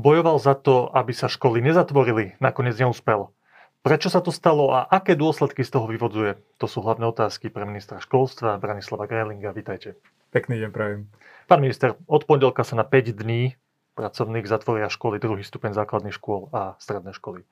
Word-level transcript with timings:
bojoval 0.00 0.40
za 0.40 0.56
to, 0.56 0.88
aby 0.96 1.12
sa 1.12 1.28
školy 1.28 1.60
nezatvorili, 1.60 2.40
nakoniec 2.40 2.80
neúspel. 2.80 3.28
Prečo 3.80 4.08
sa 4.12 4.24
to 4.24 4.32
stalo 4.32 4.72
a 4.72 4.84
aké 4.88 5.16
dôsledky 5.16 5.64
z 5.64 5.76
toho 5.76 5.88
vyvodzuje? 5.88 6.40
To 6.60 6.66
sú 6.68 6.80
hlavné 6.84 7.04
otázky 7.08 7.52
pre 7.52 7.64
ministra 7.68 8.00
školstva 8.00 8.60
Branislava 8.60 9.04
Greilinga. 9.04 9.52
Vítajte. 9.52 9.96
Pekný 10.32 10.60
deň 10.64 10.70
prajem. 10.72 11.00
Pán 11.48 11.60
minister, 11.64 11.96
od 12.08 12.24
pondelka 12.28 12.64
sa 12.64 12.76
na 12.76 12.84
5 12.84 13.12
dní 13.12 13.56
pracovných 13.96 14.48
zatvoria 14.48 14.88
školy, 14.88 15.20
druhý 15.20 15.44
stupeň 15.44 15.76
základných 15.76 16.16
škôl 16.16 16.48
a 16.52 16.76
stredné 16.80 17.12
školy. 17.16 17.44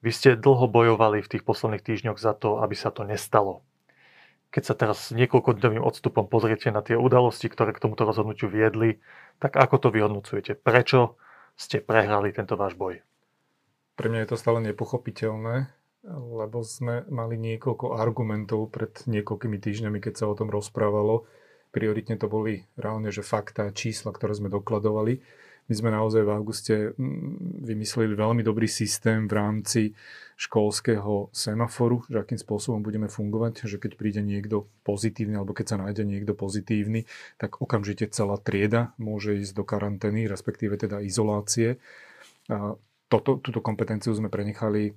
Vy 0.00 0.10
ste 0.16 0.30
dlho 0.32 0.64
bojovali 0.64 1.20
v 1.20 1.28
tých 1.28 1.44
posledných 1.44 1.84
týždňoch 1.84 2.16
za 2.16 2.32
to, 2.32 2.64
aby 2.64 2.72
sa 2.72 2.88
to 2.88 3.04
nestalo. 3.04 3.60
Keď 4.50 4.62
sa 4.64 4.74
teraz 4.74 5.12
niekoľko 5.12 5.60
dňovým 5.60 5.84
odstupom 5.84 6.24
pozriete 6.24 6.72
na 6.72 6.80
tie 6.80 6.96
udalosti, 6.96 7.52
ktoré 7.52 7.76
k 7.76 7.84
tomuto 7.84 8.08
rozhodnutiu 8.08 8.48
viedli, 8.48 8.98
tak 9.38 9.60
ako 9.60 9.76
to 9.76 9.88
vyhodnocujete? 9.92 10.56
Prečo 10.58 11.20
ste 11.60 11.84
prehrali 11.84 12.32
tento 12.32 12.56
váš 12.56 12.72
boj? 12.72 13.04
Pre 14.00 14.08
mňa 14.08 14.24
je 14.24 14.30
to 14.32 14.40
stále 14.40 14.64
nepochopiteľné, 14.64 15.68
lebo 16.08 16.64
sme 16.64 17.04
mali 17.12 17.36
niekoľko 17.36 18.00
argumentov 18.00 18.72
pred 18.72 18.96
niekoľkými 19.04 19.60
týždňami, 19.60 20.00
keď 20.00 20.24
sa 20.24 20.32
o 20.32 20.32
tom 20.32 20.48
rozprávalo. 20.48 21.28
Prioritne 21.68 22.16
to 22.16 22.32
boli 22.32 22.64
reálne, 22.80 23.12
že 23.12 23.20
fakta, 23.20 23.68
čísla, 23.76 24.16
ktoré 24.16 24.32
sme 24.32 24.48
dokladovali. 24.48 25.20
My 25.70 25.74
sme 25.78 25.94
naozaj 25.94 26.26
v 26.26 26.34
auguste 26.34 26.74
mm, 26.98 27.62
vymysleli 27.62 28.18
veľmi 28.18 28.42
dobrý 28.42 28.66
systém 28.66 29.30
v 29.30 29.38
rámci 29.38 29.82
školského 30.34 31.30
semaforu, 31.30 32.02
že 32.10 32.18
akým 32.18 32.42
spôsobom 32.42 32.82
budeme 32.82 33.06
fungovať, 33.06 33.70
že 33.70 33.78
keď 33.78 33.94
príde 33.94 34.18
niekto 34.18 34.66
pozitívny 34.82 35.38
alebo 35.38 35.54
keď 35.54 35.66
sa 35.70 35.76
nájde 35.78 36.02
niekto 36.02 36.34
pozitívny, 36.34 37.06
tak 37.38 37.62
okamžite 37.62 38.10
celá 38.10 38.34
trieda 38.42 38.90
môže 38.98 39.38
ísť 39.38 39.54
do 39.54 39.62
karantény, 39.62 40.26
respektíve 40.26 40.74
teda 40.74 40.98
izolácie. 41.06 41.78
Toto, 43.06 43.38
túto 43.38 43.62
kompetenciu 43.62 44.10
sme 44.10 44.26
prenechali 44.26 44.90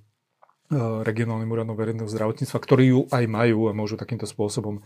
regionálnym 0.72 1.52
úradom 1.52 1.76
verejného 1.76 2.08
zdravotníctva, 2.08 2.56
ktorí 2.56 2.84
ju 2.88 3.00
aj 3.12 3.24
majú 3.28 3.68
a 3.68 3.76
môžu 3.76 4.00
takýmto 4.00 4.24
spôsobom 4.24 4.80
e, 4.80 4.82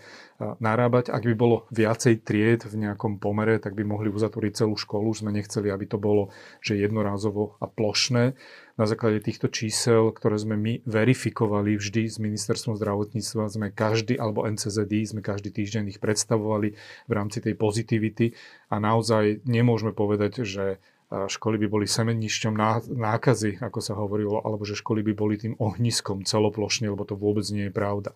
narábať. 0.59 1.15
Ak 1.15 1.23
by 1.23 1.35
bolo 1.39 1.71
viacej 1.71 2.27
tried 2.27 2.67
v 2.67 2.75
nejakom 2.83 3.23
pomere, 3.23 3.63
tak 3.63 3.79
by 3.79 3.87
mohli 3.87 4.11
uzatvoriť 4.11 4.67
celú 4.67 4.75
školu. 4.75 5.15
Už 5.15 5.23
sme 5.23 5.31
nechceli, 5.31 5.71
aby 5.71 5.87
to 5.87 6.03
bolo 6.03 6.35
že 6.59 6.75
jednorázovo 6.75 7.55
a 7.63 7.71
plošné. 7.71 8.35
Na 8.75 8.87
základe 8.91 9.23
týchto 9.23 9.47
čísel, 9.51 10.11
ktoré 10.11 10.35
sme 10.39 10.59
my 10.59 10.83
verifikovali 10.83 11.79
vždy 11.79 12.11
s 12.11 12.19
ministerstvom 12.19 12.75
zdravotníctva, 12.75 13.47
sme 13.47 13.71
každý, 13.71 14.19
alebo 14.19 14.47
NCZD, 14.51 15.15
sme 15.15 15.23
každý 15.23 15.55
týždeň 15.55 15.95
ich 15.95 16.03
predstavovali 16.03 16.75
v 17.07 17.13
rámci 17.15 17.39
tej 17.39 17.55
pozitivity 17.55 18.35
a 18.71 18.83
naozaj 18.83 19.47
nemôžeme 19.47 19.95
povedať, 19.95 20.43
že 20.43 20.83
školy 21.09 21.57
by 21.57 21.67
boli 21.73 21.87
semenišťom 21.89 22.55
nákazy, 22.93 23.65
ako 23.65 23.81
sa 23.81 23.97
hovorilo, 23.97 24.45
alebo 24.45 24.69
že 24.69 24.77
školy 24.77 25.01
by 25.01 25.13
boli 25.17 25.41
tým 25.41 25.57
ohniskom 25.57 26.29
celoplošne, 26.29 26.93
lebo 26.93 27.09
to 27.09 27.17
vôbec 27.17 27.49
nie 27.49 27.69
je 27.69 27.73
pravda. 27.73 28.13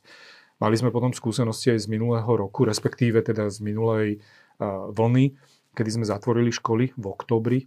Mali 0.60 0.76
sme 0.76 0.92
potom 0.92 1.10
skúsenosti 1.10 1.72
aj 1.72 1.88
z 1.88 1.90
minulého 1.90 2.28
roku, 2.28 2.68
respektíve 2.68 3.24
teda 3.24 3.48
z 3.48 3.58
minulej 3.64 4.20
vlny, 4.94 5.34
kedy 5.72 5.90
sme 5.90 6.04
zatvorili 6.04 6.52
školy 6.52 6.92
v 6.94 7.04
oktobri 7.08 7.66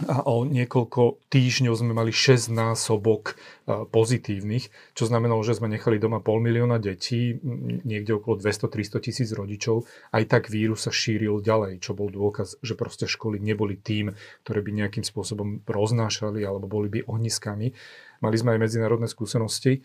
a 0.00 0.24
o 0.24 0.48
niekoľko 0.48 1.20
týždňov 1.28 1.74
sme 1.76 1.92
mali 1.92 2.08
6 2.08 2.48
násobok 2.48 3.36
pozitívnych, 3.68 4.72
čo 4.96 5.04
znamenalo, 5.04 5.44
že 5.44 5.60
sme 5.60 5.68
nechali 5.68 6.00
doma 6.00 6.24
pol 6.24 6.40
milióna 6.40 6.80
detí, 6.80 7.36
niekde 7.84 8.16
okolo 8.16 8.40
200-300 8.40 8.96
tisíc 9.04 9.28
rodičov. 9.34 9.84
Aj 10.14 10.24
tak 10.24 10.48
vírus 10.48 10.88
sa 10.88 10.94
šíril 10.94 11.44
ďalej, 11.44 11.84
čo 11.84 11.92
bol 11.92 12.08
dôkaz, 12.08 12.62
že 12.64 12.78
proste 12.78 13.04
školy 13.04 13.42
neboli 13.42 13.76
tým, 13.76 14.16
ktoré 14.46 14.64
by 14.64 14.70
nejakým 14.72 15.04
spôsobom 15.04 15.66
roznášali 15.68 16.40
alebo 16.46 16.64
boli 16.64 16.88
by 16.88 17.04
ohniskami. 17.04 17.76
Mali 18.24 18.36
sme 18.40 18.56
aj 18.56 18.62
medzinárodné 18.64 19.08
skúsenosti 19.08 19.84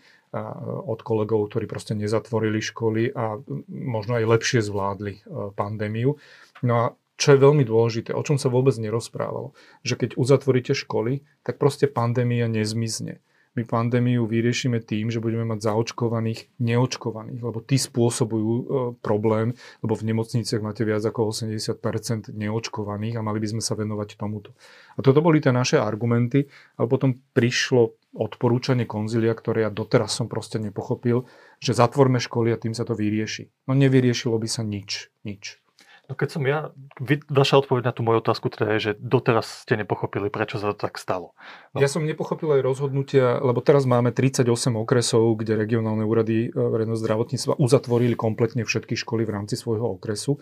od 0.86 1.00
kolegov, 1.04 1.48
ktorí 1.52 1.68
proste 1.68 1.92
nezatvorili 1.92 2.60
školy 2.64 3.12
a 3.12 3.36
možno 3.68 4.16
aj 4.16 4.28
lepšie 4.28 4.60
zvládli 4.64 5.24
pandémiu. 5.56 6.16
No 6.64 6.74
a 6.76 6.86
čo 7.16 7.32
je 7.32 7.42
veľmi 7.42 7.64
dôležité, 7.64 8.12
o 8.12 8.20
čom 8.20 8.36
sa 8.36 8.52
vôbec 8.52 8.76
nerozprávalo, 8.76 9.56
že 9.80 9.96
keď 9.96 10.20
uzatvoríte 10.20 10.76
školy, 10.76 11.24
tak 11.40 11.56
proste 11.56 11.88
pandémia 11.88 12.48
nezmizne. 12.48 13.24
My 13.56 13.64
pandémiu 13.64 14.28
vyriešime 14.28 14.84
tým, 14.84 15.08
že 15.08 15.16
budeme 15.16 15.48
mať 15.48 15.64
zaočkovaných, 15.64 16.60
neočkovaných, 16.60 17.40
lebo 17.40 17.64
tí 17.64 17.80
spôsobujú 17.80 18.52
e, 18.52 18.64
problém, 19.00 19.56
lebo 19.80 19.96
v 19.96 20.12
nemocniciach 20.12 20.60
máte 20.60 20.84
viac 20.84 21.00
ako 21.00 21.32
80% 21.32 22.36
neočkovaných 22.36 23.16
a 23.16 23.24
mali 23.24 23.40
by 23.40 23.56
sme 23.56 23.62
sa 23.64 23.72
venovať 23.72 24.20
tomuto. 24.20 24.52
A 24.92 25.00
toto 25.00 25.24
boli 25.24 25.40
tie 25.40 25.56
naše 25.56 25.80
argumenty, 25.80 26.44
ale 26.76 26.84
potom 26.84 27.16
prišlo 27.32 27.96
odporúčanie 28.12 28.84
konzilia, 28.84 29.32
ktoré 29.32 29.64
ja 29.64 29.72
doteraz 29.72 30.12
som 30.12 30.28
proste 30.28 30.60
nepochopil, 30.60 31.24
že 31.56 31.72
zatvorme 31.72 32.20
školy 32.20 32.52
a 32.52 32.60
tým 32.60 32.76
sa 32.76 32.84
to 32.84 32.92
vyrieši. 32.92 33.48
No 33.64 33.72
nevyriešilo 33.72 34.36
by 34.36 34.48
sa 34.52 34.68
nič, 34.68 35.08
nič. 35.24 35.64
No 36.06 36.14
keď 36.14 36.28
som 36.38 36.42
ja, 36.46 36.70
vy, 37.02 37.18
vaša 37.26 37.66
odpoveď 37.66 37.90
na 37.90 37.92
tú 37.94 38.06
moju 38.06 38.22
otázku 38.22 38.46
teda 38.46 38.78
je, 38.78 38.78
že 38.78 38.92
doteraz 39.02 39.66
ste 39.66 39.74
nepochopili, 39.74 40.30
prečo 40.30 40.62
sa 40.62 40.70
to 40.70 40.78
tak 40.78 41.02
stalo. 41.02 41.34
No. 41.74 41.82
Ja 41.82 41.90
som 41.90 42.06
nepochopil 42.06 42.46
aj 42.46 42.62
rozhodnutia, 42.62 43.42
lebo 43.42 43.58
teraz 43.58 43.90
máme 43.90 44.14
38 44.14 44.46
okresov, 44.78 45.34
kde 45.42 45.58
regionálne 45.58 46.06
úrady 46.06 46.46
e, 46.46 46.54
verejného 46.54 46.94
zdravotníctva 46.94 47.58
uzatvorili 47.58 48.14
kompletne 48.14 48.62
všetky 48.62 48.94
školy 48.94 49.26
v 49.26 49.34
rámci 49.34 49.58
svojho 49.58 49.98
okresu. 49.98 50.38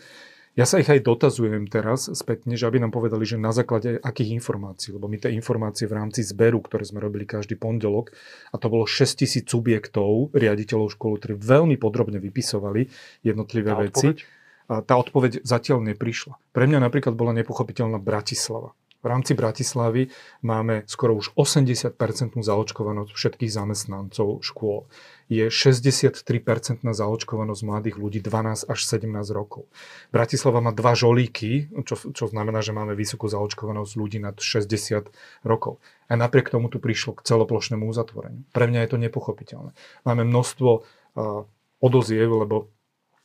Ja 0.55 0.71
sa 0.71 0.79
ich 0.79 0.87
aj 0.87 1.03
dotazujem 1.03 1.67
teraz 1.67 2.07
spätne, 2.15 2.55
že 2.55 2.71
aby 2.71 2.79
nám 2.79 2.95
povedali, 2.95 3.27
že 3.27 3.41
na 3.41 3.51
základe 3.51 3.99
akých 3.99 4.39
informácií, 4.39 4.95
lebo 4.95 5.11
my 5.11 5.19
tie 5.19 5.35
informácie 5.35 5.91
v 5.91 5.99
rámci 5.99 6.23
zberu, 6.23 6.63
ktoré 6.63 6.87
sme 6.87 7.03
robili 7.03 7.27
každý 7.27 7.59
pondelok, 7.59 8.15
a 8.55 8.61
to 8.61 8.71
bolo 8.71 8.87
6 8.87 9.19
tisíc 9.19 9.51
subjektov, 9.51 10.31
riaditeľov 10.31 10.95
školu, 10.95 11.19
ktorí 11.19 11.35
veľmi 11.43 11.75
podrobne 11.75 12.23
vypisovali 12.23 12.87
jednotlivé 13.27 13.75
veci. 13.75 14.15
Odpoveď? 14.15 14.44
Tá 14.69 14.95
odpoveď 14.97 15.45
zatiaľ 15.45 15.85
neprišla. 15.95 16.41
Pre 16.57 16.65
mňa 16.65 16.81
napríklad 16.81 17.13
bola 17.13 17.37
nepochopiteľná 17.37 18.01
Bratislava. 18.01 18.73
V 19.05 19.13
rámci 19.13 19.37
Bratislavy 19.37 20.09
máme 20.41 20.89
skoro 20.89 21.13
už 21.13 21.37
80% 21.37 22.41
zaočkovanosť 22.41 23.13
všetkých 23.13 23.53
zamestnancov 23.53 24.41
škôl. 24.41 24.89
Je 25.29 25.45
63% 25.53 26.25
zaočkovanosť 26.81 27.63
mladých 27.69 27.97
ľudí 28.01 28.25
12 28.25 28.65
až 28.65 28.81
17 28.81 29.05
rokov. 29.37 29.69
Bratislava 30.09 30.65
má 30.65 30.73
dva 30.73 30.97
žolíky, 30.97 31.69
čo, 31.85 32.01
čo 32.01 32.25
znamená, 32.33 32.65
že 32.65 32.73
máme 32.73 32.97
vysokú 32.97 33.29
zaočkovanosť 33.29 33.93
ľudí 33.93 34.25
nad 34.25 34.41
60 34.41 35.13
rokov. 35.45 35.85
A 36.09 36.17
napriek 36.17 36.49
tomu 36.49 36.73
tu 36.73 36.81
prišlo 36.81 37.21
k 37.21 37.29
celoplošnému 37.29 37.85
uzatvoreniu. 37.85 38.49
Pre 38.57 38.65
mňa 38.65 38.89
je 38.89 38.89
to 38.89 38.99
nepochopiteľné. 39.05 39.77
Máme 40.09 40.25
množstvo 40.25 40.71
uh, 40.73 41.45
odoziev, 41.85 42.33
lebo 42.33 42.73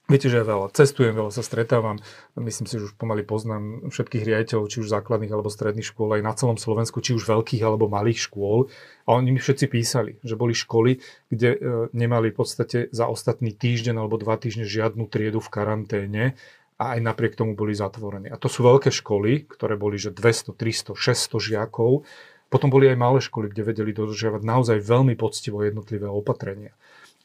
Viete, 0.09 0.25
že 0.25 0.41
ja 0.41 0.45
veľa 0.45 0.73
cestujem, 0.73 1.13
veľa 1.13 1.29
sa 1.29 1.45
stretávam. 1.45 2.01
Myslím 2.33 2.65
si, 2.65 2.81
že 2.81 2.89
už 2.89 2.97
pomaly 2.97 3.21
poznám 3.21 3.93
všetkých 3.93 4.25
riaditeľov, 4.25 4.65
či 4.73 4.81
už 4.81 4.89
základných 4.89 5.29
alebo 5.29 5.53
stredných 5.53 5.85
škôl, 5.85 6.17
aj 6.17 6.25
na 6.25 6.33
celom 6.33 6.57
Slovensku, 6.57 6.97
či 6.97 7.13
už 7.13 7.29
veľkých 7.29 7.61
alebo 7.61 7.85
malých 7.85 8.25
škôl. 8.25 8.73
A 9.05 9.13
oni 9.13 9.37
mi 9.37 9.37
všetci 9.37 9.69
písali, 9.69 10.17
že 10.25 10.33
boli 10.33 10.57
školy, 10.57 10.97
kde 11.29 11.49
e, 11.53 11.57
nemali 11.93 12.33
v 12.33 12.41
podstate 12.41 12.89
za 12.89 13.05
ostatný 13.05 13.53
týždeň 13.53 14.01
alebo 14.01 14.17
dva 14.17 14.41
týždne 14.41 14.65
žiadnu 14.65 15.05
triedu 15.13 15.45
v 15.45 15.53
karanténe 15.53 16.23
a 16.81 16.95
aj 16.95 16.99
napriek 17.05 17.37
tomu 17.37 17.53
boli 17.53 17.77
zatvorené. 17.77 18.33
A 18.33 18.41
to 18.41 18.49
sú 18.49 18.65
veľké 18.65 18.89
školy, 18.89 19.45
ktoré 19.45 19.77
boli 19.77 20.01
že 20.01 20.09
200, 20.09 20.57
300, 20.57 20.97
600 20.97 21.37
žiakov. 21.37 22.07
Potom 22.49 22.73
boli 22.73 22.89
aj 22.89 22.97
malé 22.97 23.21
školy, 23.21 23.53
kde 23.53 23.61
vedeli 23.61 23.93
dodržiavať 23.93 24.41
naozaj 24.41 24.77
veľmi 24.81 25.13
poctivo 25.13 25.61
jednotlivé 25.61 26.09
opatrenia 26.09 26.73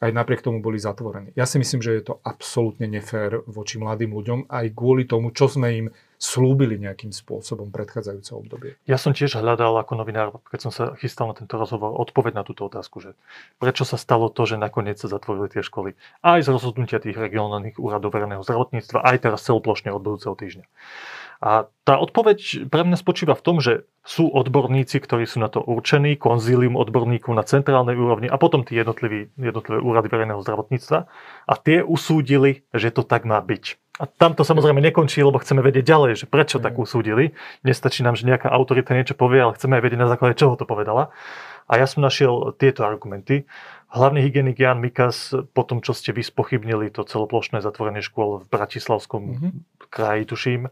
aj 0.04 0.10
napriek 0.10 0.44
tomu 0.44 0.60
boli 0.60 0.76
zatvorení. 0.76 1.32
Ja 1.32 1.48
si 1.48 1.56
myslím, 1.56 1.80
že 1.80 1.97
je 1.97 2.03
to 2.12 2.15
absolútne 2.26 2.84
nefér 2.84 3.41
voči 3.48 3.80
mladým 3.80 4.12
ľuďom 4.12 4.50
aj 4.53 4.66
kvôli 4.76 5.09
tomu, 5.09 5.32
čo 5.32 5.48
sme 5.48 5.68
im 5.72 5.86
slúbili 6.21 6.80
nejakým 6.80 7.12
spôsobom 7.12 7.68
predchádzajúce 7.68 8.32
obdobie. 8.32 8.80
Ja 8.88 8.97
som 8.97 9.12
tiež 9.12 9.41
hľadal 9.41 9.76
ako 9.80 9.92
novinár, 10.00 10.41
keď 10.48 10.60
som 10.68 10.72
sa 10.72 10.84
chystal 10.97 11.32
na 11.32 11.36
tento 11.36 11.56
rozhovor, 11.60 11.97
odpoveď 12.00 12.32
na 12.41 12.44
túto 12.44 12.65
otázku, 12.65 13.00
že 13.00 13.16
prečo 13.60 13.84
sa 13.84 14.00
stalo 14.00 14.32
to, 14.32 14.48
že 14.48 14.56
nakoniec 14.56 14.97
sa 14.97 15.09
zatvorili 15.09 15.53
tie 15.53 15.60
školy. 15.60 15.97
Aj 16.24 16.41
z 16.41 16.48
rozhodnutia 16.48 17.00
tých 17.00 17.16
regionálnych 17.16 17.77
úradov 17.77 18.12
verejného 18.12 18.41
zdravotníctva, 18.41 19.04
aj 19.04 19.16
teraz 19.20 19.44
celoplošne 19.44 19.92
od 19.92 20.00
budúceho 20.00 20.32
týždňa. 20.32 20.65
A 21.44 21.68
tá 21.84 22.00
odpoveď 22.00 22.72
pre 22.72 22.88
mňa 22.88 22.96
spočíva 22.96 23.36
v 23.36 23.44
tom, 23.44 23.60
že 23.60 23.84
sú 24.00 24.32
odborníci, 24.32 24.96
ktorí 24.96 25.28
sú 25.28 25.44
na 25.44 25.52
to 25.52 25.60
určení, 25.60 26.16
konzílium 26.16 26.72
odborníkov 26.72 27.36
na 27.36 27.44
centrálnej 27.44 28.00
úrovni 28.00 28.32
a 28.32 28.41
potom 28.41 28.64
tie 28.64 28.80
jednotlivé, 28.80 29.28
jednotlivé 29.36 29.84
úrady 29.84 30.08
verejného 30.08 30.41
zdravotníctva 30.41 31.04
a 31.44 31.54
tie 31.60 31.84
usúdili, 31.84 32.64
že 32.72 32.88
to 32.88 33.04
tak 33.04 33.28
má 33.28 33.36
byť. 33.44 33.76
A 33.94 34.10
tam 34.10 34.34
to 34.34 34.42
samozrejme 34.42 34.82
nekončí, 34.82 35.22
lebo 35.22 35.38
chceme 35.38 35.62
vedieť 35.62 35.86
ďalej, 35.86 36.12
že 36.24 36.26
prečo 36.26 36.58
tak 36.58 36.74
mm. 36.74 36.82
usúdili. 36.82 37.24
Nestačí 37.62 38.02
nám, 38.02 38.18
že 38.18 38.26
nejaká 38.26 38.50
autorita 38.50 38.91
niečo 38.91 39.14
povie, 39.14 39.38
ale 39.38 39.54
chceme 39.54 39.78
aj 39.78 39.84
vedieť 39.86 40.00
na 40.00 40.10
základe 40.10 40.34
čoho 40.34 40.58
to 40.58 40.66
povedala. 40.66 41.14
A 41.69 41.81
ja 41.81 41.87
som 41.89 42.05
našiel 42.05 42.53
tieto 42.61 42.84
argumenty. 42.84 43.49
Hlavný 43.95 44.27
hygienik 44.27 44.59
Jan 44.59 44.83
Mikas, 44.83 45.33
po 45.55 45.63
tom, 45.63 45.78
čo 45.78 45.95
ste 45.95 46.11
vy 46.11 46.27
spochybnili 46.27 46.91
to 46.91 47.07
celoplošné 47.07 47.63
zatvorenie 47.63 48.03
škôl 48.03 48.43
v 48.43 48.47
Bratislavskom 48.51 49.22
mm-hmm. 49.22 49.53
kraji, 49.87 50.22
tuším, 50.27 50.63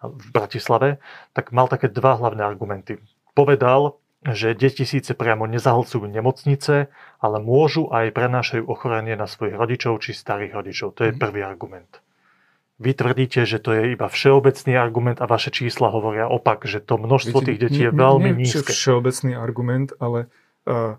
v 0.00 0.26
Bratislave, 0.30 1.02
tak 1.34 1.50
mal 1.50 1.66
také 1.66 1.90
dva 1.90 2.14
hlavné 2.14 2.46
argumenty. 2.46 3.02
povedal, 3.34 3.98
že 4.26 4.54
deti 4.54 4.82
síce 4.82 5.14
priamo 5.14 5.46
nezahlcujú 5.46 6.10
nemocnice, 6.10 6.90
ale 7.22 7.36
môžu 7.38 7.86
aj 7.90 8.10
prenášajú 8.10 8.66
ochorenie 8.66 9.14
na 9.14 9.30
svojich 9.30 9.54
rodičov 9.54 10.02
či 10.02 10.10
starých 10.10 10.58
rodičov. 10.58 10.98
To 10.98 11.06
je 11.06 11.12
mhm. 11.14 11.18
prvý 11.18 11.40
argument. 11.46 12.02
Vy 12.78 12.94
tvrdíte, 12.94 13.42
že 13.42 13.58
to 13.58 13.74
je 13.74 13.98
iba 13.98 14.06
všeobecný 14.06 14.78
argument 14.78 15.18
a 15.18 15.26
vaše 15.26 15.50
čísla 15.50 15.90
hovoria 15.90 16.30
opak, 16.30 16.62
že 16.62 16.78
to 16.78 16.94
množstvo 16.94 17.42
tých 17.42 17.58
detí 17.58 17.82
je 17.82 17.90
veľmi 17.90 18.30
nie, 18.38 18.46
nízke. 18.46 18.70
všeobecný 18.70 19.34
argument, 19.34 19.90
ale 19.98 20.30
uh, 20.62 20.94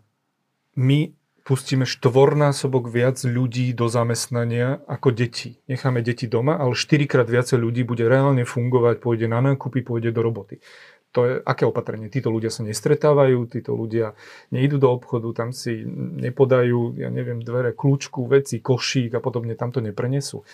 my 0.76 1.16
pustíme 1.48 1.88
štvornásobok 1.88 2.92
viac 2.92 3.24
ľudí 3.24 3.72
do 3.72 3.88
zamestnania 3.88 4.84
ako 4.92 5.16
deti. 5.16 5.64
Necháme 5.72 6.04
deti 6.04 6.28
doma, 6.28 6.60
ale 6.60 6.76
štyrikrát 6.76 7.26
viacej 7.26 7.58
ľudí 7.58 7.88
bude 7.88 8.04
reálne 8.06 8.44
fungovať, 8.44 9.00
pôjde 9.00 9.32
na 9.32 9.40
nákupy, 9.40 9.80
pôjde 9.82 10.12
do 10.12 10.20
roboty 10.20 10.60
to 11.10 11.26
je 11.26 11.34
aké 11.42 11.66
opatrenie? 11.66 12.10
Títo 12.10 12.30
ľudia 12.30 12.54
sa 12.54 12.62
nestretávajú, 12.62 13.50
títo 13.50 13.74
ľudia 13.74 14.14
nejdú 14.54 14.78
do 14.78 14.94
obchodu, 14.94 15.34
tam 15.34 15.50
si 15.50 15.82
nepodajú, 16.22 17.02
ja 17.02 17.10
neviem, 17.10 17.42
dvere, 17.42 17.74
kľúčku, 17.74 18.30
veci, 18.30 18.62
košík 18.62 19.18
a 19.18 19.22
podobne, 19.22 19.58
tam 19.58 19.74
to 19.74 19.82
neprenesú. 19.82 20.46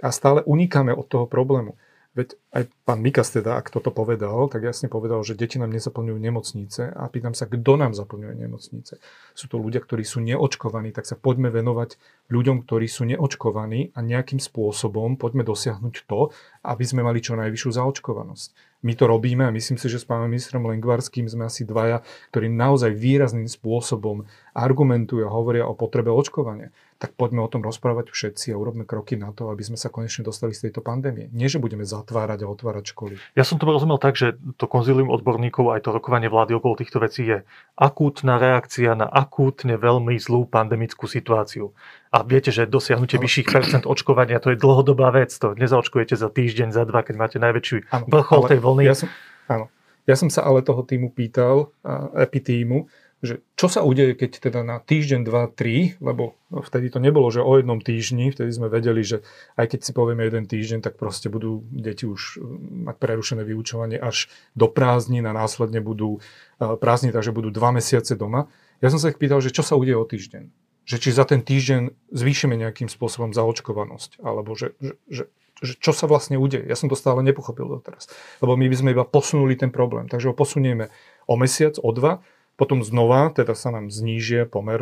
A 0.00 0.08
stále 0.10 0.40
unikáme 0.44 0.92
od 0.96 1.06
toho 1.06 1.28
problému. 1.28 1.76
Veď 2.10 2.34
aj 2.50 2.62
pán 2.82 2.98
Mikas 3.06 3.30
teda, 3.30 3.54
ak 3.54 3.70
toto 3.70 3.94
povedal, 3.94 4.50
tak 4.50 4.66
jasne 4.66 4.90
povedal, 4.90 5.22
že 5.22 5.38
deti 5.38 5.62
nám 5.62 5.70
nezaplňujú 5.70 6.18
nemocnice 6.18 6.90
a 6.90 7.06
pýtam 7.06 7.38
sa, 7.38 7.46
kto 7.46 7.78
nám 7.78 7.94
zaplňuje 7.94 8.34
nemocnice. 8.34 8.98
Sú 9.38 9.46
to 9.46 9.62
ľudia, 9.62 9.78
ktorí 9.78 10.02
sú 10.02 10.18
neočkovaní, 10.18 10.90
tak 10.90 11.06
sa 11.06 11.14
poďme 11.14 11.54
venovať 11.54 12.02
ľuďom, 12.26 12.66
ktorí 12.66 12.90
sú 12.90 13.06
neočkovaní 13.06 13.94
a 13.94 14.02
nejakým 14.02 14.42
spôsobom 14.42 15.22
poďme 15.22 15.46
dosiahnuť 15.46 15.94
to, 16.10 16.34
aby 16.66 16.82
sme 16.82 17.06
mali 17.06 17.22
čo 17.22 17.38
najvyššiu 17.38 17.70
zaočkovanosť 17.78 18.70
my 18.80 18.96
to 18.96 19.04
robíme 19.04 19.44
a 19.44 19.52
myslím 19.52 19.76
si, 19.76 19.92
že 19.92 20.00
s 20.00 20.08
pánom 20.08 20.28
ministrom 20.28 20.64
Lengvarským 20.64 21.28
sme 21.28 21.52
asi 21.52 21.68
dvaja, 21.68 22.00
ktorí 22.32 22.48
naozaj 22.48 22.96
výrazným 22.96 23.44
spôsobom 23.44 24.24
argumentujú 24.56 25.28
a 25.28 25.34
hovoria 25.34 25.68
o 25.68 25.76
potrebe 25.76 26.08
očkovania. 26.08 26.72
Tak 27.00 27.16
poďme 27.16 27.40
o 27.40 27.48
tom 27.48 27.64
rozprávať 27.64 28.12
všetci 28.12 28.52
a 28.52 28.60
urobme 28.60 28.84
kroky 28.84 29.16
na 29.16 29.32
to, 29.32 29.48
aby 29.48 29.64
sme 29.64 29.80
sa 29.80 29.88
konečne 29.88 30.20
dostali 30.20 30.52
z 30.52 30.68
tejto 30.68 30.84
pandémie. 30.84 31.32
Nie, 31.32 31.48
že 31.48 31.56
budeme 31.56 31.80
zatvárať 31.88 32.44
a 32.44 32.52
otvárať 32.52 32.92
školy. 32.92 33.16
Ja 33.32 33.40
som 33.40 33.56
to 33.56 33.64
rozumel 33.64 33.96
tak, 33.96 34.20
že 34.20 34.36
to 34.60 34.68
konzilium 34.68 35.08
odborníkov 35.08 35.72
aj 35.72 35.88
to 35.88 35.96
rokovanie 35.96 36.28
vlády 36.28 36.60
okolo 36.60 36.76
týchto 36.76 37.00
vecí 37.00 37.24
je 37.24 37.40
akútna 37.72 38.36
reakcia 38.36 38.92
na 38.92 39.08
akútne 39.08 39.80
veľmi 39.80 40.12
zlú 40.20 40.44
pandemickú 40.44 41.08
situáciu. 41.08 41.72
A 42.12 42.20
viete, 42.20 42.52
že 42.52 42.68
dosiahnutie 42.68 43.16
vyšších 43.16 43.48
percent 43.48 43.88
očkovania 43.88 44.36
to 44.36 44.52
je 44.52 44.60
dlhodobá 44.60 45.08
vec. 45.08 45.32
To 45.40 45.56
nezaočkujete 45.56 46.20
za 46.20 46.28
týždeň, 46.28 46.68
za 46.68 46.84
dva, 46.84 47.00
keď 47.00 47.16
máte 47.16 47.40
najväčší 47.40 47.88
ano, 47.96 48.04
vrchol 48.12 48.44
tej 48.44 48.60
vlny. 48.60 48.84
Ja 48.84 48.92
som, 48.92 49.08
áno. 49.48 49.72
Ja 50.04 50.20
som 50.20 50.28
sa 50.28 50.44
ale 50.44 50.60
toho 50.60 50.84
týmu 50.84 51.16
pýtal, 51.16 51.72
epitímu, 52.12 52.88
že 53.20 53.44
čo 53.52 53.68
sa 53.68 53.84
udeje, 53.84 54.16
keď 54.16 54.48
teda 54.48 54.60
na 54.64 54.80
týždeň, 54.80 55.20
dva, 55.28 55.44
tri, 55.52 56.00
lebo 56.00 56.40
vtedy 56.48 56.88
to 56.88 57.04
nebolo, 57.04 57.28
že 57.28 57.44
o 57.44 57.52
jednom 57.60 57.76
týždni, 57.76 58.32
vtedy 58.32 58.48
sme 58.48 58.72
vedeli, 58.72 59.04
že 59.04 59.20
aj 59.60 59.76
keď 59.76 59.80
si 59.84 59.92
povieme 59.92 60.24
jeden 60.24 60.48
týždeň, 60.48 60.80
tak 60.80 60.96
proste 60.96 61.28
budú 61.28 61.60
deti 61.68 62.08
už 62.08 62.40
mať 62.88 62.96
prerušené 62.96 63.44
vyučovanie 63.44 64.00
až 64.00 64.32
do 64.56 64.72
prázdnin 64.72 65.28
a 65.28 65.36
následne 65.36 65.84
budú 65.84 66.24
prázdni, 66.56 67.12
takže 67.12 67.36
budú 67.36 67.52
dva 67.52 67.76
mesiace 67.76 68.16
doma. 68.16 68.48
Ja 68.80 68.88
som 68.88 68.96
sa 68.96 69.12
ich 69.12 69.20
pýtal, 69.20 69.44
že 69.44 69.52
čo 69.52 69.60
sa 69.60 69.76
udeje 69.76 70.00
o 70.00 70.08
týždeň 70.08 70.70
že 70.90 70.98
či 70.98 71.14
za 71.14 71.22
ten 71.22 71.38
týždeň 71.38 72.10
zvýšime 72.10 72.58
nejakým 72.58 72.90
spôsobom 72.90 73.30
zaočkovanosť, 73.30 74.18
alebo 74.26 74.58
že, 74.58 74.74
že, 74.82 74.98
že, 75.06 75.24
že 75.62 75.78
čo 75.78 75.94
sa 75.94 76.10
vlastne 76.10 76.34
udeje. 76.34 76.66
Ja 76.66 76.74
som 76.74 76.90
to 76.90 76.98
stále 76.98 77.22
nepochopil 77.22 77.68
doteraz. 77.68 78.10
Lebo 78.42 78.58
my 78.58 78.66
by 78.66 78.74
sme 78.74 78.90
iba 78.90 79.06
posunuli 79.06 79.54
ten 79.54 79.70
problém. 79.70 80.10
Takže 80.10 80.32
ho 80.32 80.34
posunieme 80.34 80.90
o 81.30 81.38
mesiac, 81.38 81.78
o 81.78 81.94
dva, 81.94 82.26
potom 82.60 82.84
znova, 82.84 83.32
teda 83.32 83.56
sa 83.56 83.72
nám 83.72 83.88
znížia 83.88 84.44
pomer 84.44 84.76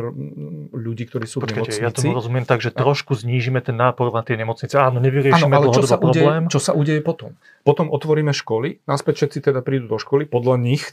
ľudí, 0.75 1.07
ktorí 1.07 1.23
sú 1.23 1.39
Počkajte, 1.39 1.79
v 1.79 1.79
nemocnici. 1.79 1.87
ja 1.87 1.95
tomu 1.95 2.11
rozumiem 2.11 2.43
tak, 2.43 2.59
že 2.59 2.75
trošku 2.75 3.15
znížime 3.15 3.63
ten 3.63 3.79
nápor 3.79 4.11
na 4.11 4.19
tie 4.19 4.35
nemocnice. 4.35 4.75
Áno, 4.75 4.99
nevyriešime 4.99 5.47
Áno, 5.47 5.71
ale 5.71 5.71
čo 5.71 5.87
sa, 5.87 5.95
udeje, 5.95 6.27
problém. 6.27 6.43
čo 6.51 6.59
sa 6.59 6.75
udeje 6.75 6.99
potom? 6.99 7.39
Potom 7.63 7.87
otvoríme 7.87 8.35
školy, 8.35 8.83
náspäť 8.83 9.23
všetci 9.23 9.47
teda 9.47 9.63
prídu 9.63 9.87
do 9.87 9.95
školy, 9.95 10.27
podľa 10.27 10.59
nich, 10.59 10.83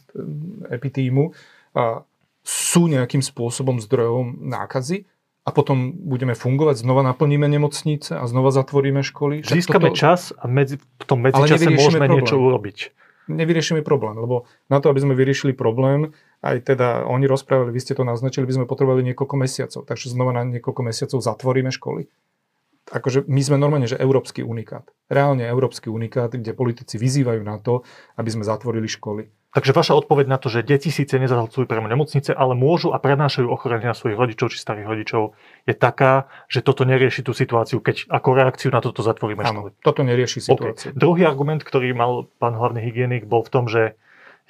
epitímu, 0.70 1.34
a 1.74 2.06
sú 2.46 2.86
nejakým 2.86 3.26
spôsobom 3.26 3.82
zdrojom 3.82 4.38
nákazy 4.46 5.10
a 5.42 5.50
potom 5.50 5.90
budeme 5.90 6.38
fungovať, 6.38 6.86
znova 6.86 7.02
naplníme 7.02 7.50
nemocnice 7.50 8.14
a 8.14 8.22
znova 8.30 8.54
zatvoríme 8.54 9.02
školy. 9.02 9.42
Získame 9.42 9.90
toto... 9.90 9.98
čas 9.98 10.30
a 10.38 10.46
medzi, 10.46 10.78
v 10.78 11.04
tom 11.06 11.26
medzičase 11.26 11.66
môžeme 11.74 12.06
problém. 12.06 12.22
niečo 12.22 12.38
urobiť. 12.38 12.78
Nevyriešime 13.26 13.82
problém, 13.82 14.14
lebo 14.14 14.46
na 14.70 14.78
to, 14.78 14.86
aby 14.86 15.02
sme 15.02 15.18
vyriešili 15.18 15.50
problém, 15.50 16.14
aj 16.46 16.62
teda 16.62 17.10
oni 17.10 17.26
rozprávali, 17.26 17.74
vy 17.74 17.82
ste 17.82 17.98
to 17.98 18.06
naznačili, 18.06 18.46
by 18.46 18.62
sme 18.62 18.70
potrebovali 18.70 19.02
niekoľko 19.02 19.34
mesiacov. 19.34 19.82
Takže 19.82 20.14
znova 20.14 20.30
na 20.30 20.46
niekoľko 20.46 20.82
mesiacov 20.86 21.18
zatvoríme 21.18 21.74
školy. 21.74 22.06
Akože 22.86 23.26
my 23.26 23.42
sme 23.42 23.58
normálne, 23.58 23.90
že 23.90 23.98
európsky 23.98 24.46
unikát. 24.46 24.86
Reálne 25.10 25.42
európsky 25.42 25.90
unikát, 25.90 26.38
kde 26.38 26.54
politici 26.54 27.02
vyzývajú 27.02 27.42
na 27.42 27.58
to, 27.58 27.82
aby 28.14 28.30
sme 28.30 28.46
zatvorili 28.46 28.86
školy. 28.86 29.26
Takže 29.54 29.72
vaša 29.72 29.96
odpoveď 29.96 30.26
na 30.28 30.36
to, 30.36 30.52
že 30.52 30.66
deti 30.66 30.92
síce 30.92 31.16
nezahlcujú 31.16 31.64
priamo 31.64 31.88
nemocnice, 31.88 32.34
ale 32.34 32.52
môžu 32.52 32.92
a 32.92 33.00
prenášajú 33.00 33.48
ochorenie 33.48 33.88
na 33.88 33.96
svojich 33.96 34.18
rodičov 34.18 34.52
či 34.52 34.60
starých 34.60 34.84
rodičov, 34.84 35.22
je 35.64 35.72
taká, 35.72 36.28
že 36.50 36.60
toto 36.60 36.84
nerieši 36.84 37.24
tú 37.24 37.32
situáciu, 37.32 37.80
keď 37.80 38.10
ako 38.10 38.28
reakciu 38.36 38.68
na 38.68 38.84
toto 38.84 39.00
zatvoríme 39.00 39.46
Áno, 39.46 39.70
školy. 39.70 39.70
toto 39.80 40.04
nerieši 40.04 40.44
situáciu. 40.44 40.92
Okay. 40.92 40.98
Druhý 40.98 41.24
argument, 41.24 41.64
ktorý 41.64 41.96
mal 41.96 42.28
pán 42.36 42.52
hlavný 42.52 42.84
hygienik, 42.84 43.24
bol 43.24 43.46
v 43.46 43.50
tom, 43.52 43.64
že 43.64 43.96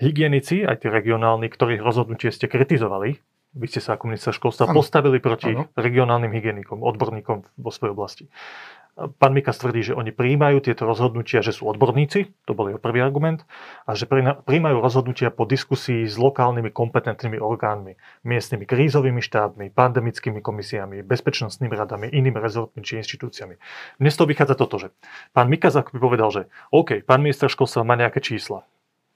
hygienici, 0.03 0.67
aj 0.67 0.83
tí 0.83 0.87
regionálni, 0.91 1.49
ktorých 1.49 1.81
rozhodnutie 1.81 2.35
ste 2.35 2.51
kritizovali, 2.51 3.23
vy 3.57 3.67
ste 3.73 3.81
sa 3.81 3.97
ako 3.97 4.13
minister 4.13 4.37
školstva 4.37 4.69
ano. 4.69 4.77
postavili 4.77 5.17
proti 5.17 5.57
ano. 5.57 5.73
regionálnym 5.81 6.29
hygienikom, 6.29 6.85
odborníkom 6.85 7.49
vo 7.57 7.71
svojej 7.73 7.93
oblasti. 7.97 8.25
Pán 8.97 9.37
Mikas 9.37 9.61
tvrdí, 9.61 9.85
že 9.85 9.93
oni 9.93 10.09
príjmajú 10.09 10.65
tieto 10.65 10.89
rozhodnutia, 10.89 11.45
že 11.45 11.53
sú 11.53 11.69
odborníci, 11.69 12.33
to 12.49 12.57
bol 12.57 12.73
jeho 12.73 12.81
prvý 12.81 13.05
argument, 13.05 13.45
a 13.85 13.93
že 13.93 14.09
príjmajú 14.09 14.81
rozhodnutia 14.81 15.29
po 15.29 15.45
diskusii 15.45 16.09
s 16.09 16.17
lokálnymi 16.17 16.73
kompetentnými 16.73 17.37
orgánmi, 17.37 18.01
miestnymi 18.25 18.65
krízovými 18.65 19.21
štábmi, 19.21 19.69
pandemickými 19.69 20.41
komisiami, 20.41 21.05
bezpečnostnými 21.05 21.77
radami, 21.77 22.09
inými 22.09 22.41
rezortmi 22.41 22.81
či 22.81 22.97
inštitúciami. 23.05 23.61
Dnes 24.01 24.17
to 24.17 24.25
vychádza 24.25 24.57
toto, 24.57 24.81
že 24.81 24.89
pán 25.37 25.53
Mikas 25.53 25.77
by 25.77 26.01
povedal, 26.01 26.33
že 26.33 26.43
OK, 26.73 27.05
pán 27.05 27.21
minister 27.21 27.53
školstva 27.53 27.85
má 27.85 28.01
nejaké 28.01 28.25
čísla, 28.25 28.65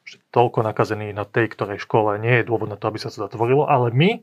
že 0.05 0.21
toľko 0.29 0.61
nakazených 0.61 1.17
na 1.17 1.25
tej 1.25 1.57
ktorej 1.57 1.81
škole 1.81 2.21
nie 2.21 2.45
je 2.45 2.53
dôvod 2.53 2.69
na 2.69 2.77
to, 2.77 2.85
aby 2.93 3.01
sa 3.01 3.09
to 3.09 3.25
zatvorilo, 3.25 3.65
ale 3.65 3.89
my 3.97 4.21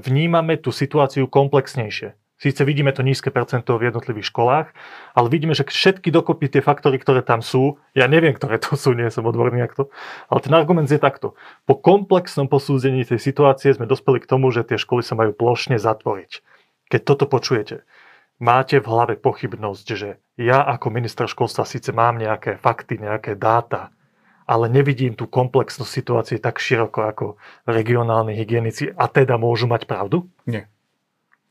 vnímame 0.00 0.56
tú 0.56 0.72
situáciu 0.72 1.28
komplexnejšie 1.28 2.16
Síce 2.36 2.68
vidíme 2.68 2.92
to 2.92 3.00
nízke 3.00 3.32
percento 3.32 3.80
v 3.80 3.88
jednotlivých 3.88 4.28
školách, 4.28 4.68
ale 5.16 5.26
vidíme, 5.32 5.56
že 5.56 5.64
všetky 5.64 6.12
dokopy 6.12 6.52
tie 6.52 6.60
faktory, 6.60 7.00
ktoré 7.00 7.24
tam 7.24 7.40
sú, 7.40 7.80
ja 7.96 8.04
neviem, 8.12 8.36
ktoré 8.36 8.60
to 8.60 8.76
sú, 8.76 8.92
nie 8.92 9.08
som 9.08 9.24
odborný 9.24 9.64
to, 9.72 9.88
ale 10.28 10.44
ten 10.44 10.52
argument 10.52 10.84
je 10.84 11.00
takto. 11.00 11.32
Po 11.64 11.80
komplexnom 11.80 12.44
posúdení 12.44 13.08
tej 13.08 13.24
situácie 13.24 13.72
sme 13.72 13.88
dospeli 13.88 14.20
k 14.20 14.28
tomu, 14.28 14.52
že 14.52 14.68
tie 14.68 14.76
školy 14.76 15.00
sa 15.00 15.16
majú 15.16 15.32
plošne 15.32 15.80
zatvoriť. 15.80 16.44
Keď 16.92 17.00
toto 17.08 17.24
počujete, 17.24 17.88
máte 18.36 18.84
v 18.84 18.86
hlave 18.86 19.14
pochybnosť, 19.16 19.86
že 19.96 20.20
ja 20.36 20.60
ako 20.60 20.92
minister 20.92 21.24
školstva 21.24 21.64
síce 21.64 21.88
mám 21.96 22.20
nejaké 22.20 22.60
fakty, 22.60 23.00
nejaké 23.00 23.40
dáta, 23.40 23.96
ale 24.44 24.68
nevidím 24.68 25.16
tú 25.16 25.24
komplexnosť 25.24 25.90
situácie 25.90 26.36
tak 26.36 26.60
široko 26.60 27.00
ako 27.00 27.26
regionálni 27.64 28.36
hygienici 28.36 28.92
a 28.92 29.08
teda 29.08 29.40
môžu 29.40 29.66
mať 29.66 29.88
pravdu? 29.88 30.28
Nie. 30.44 30.68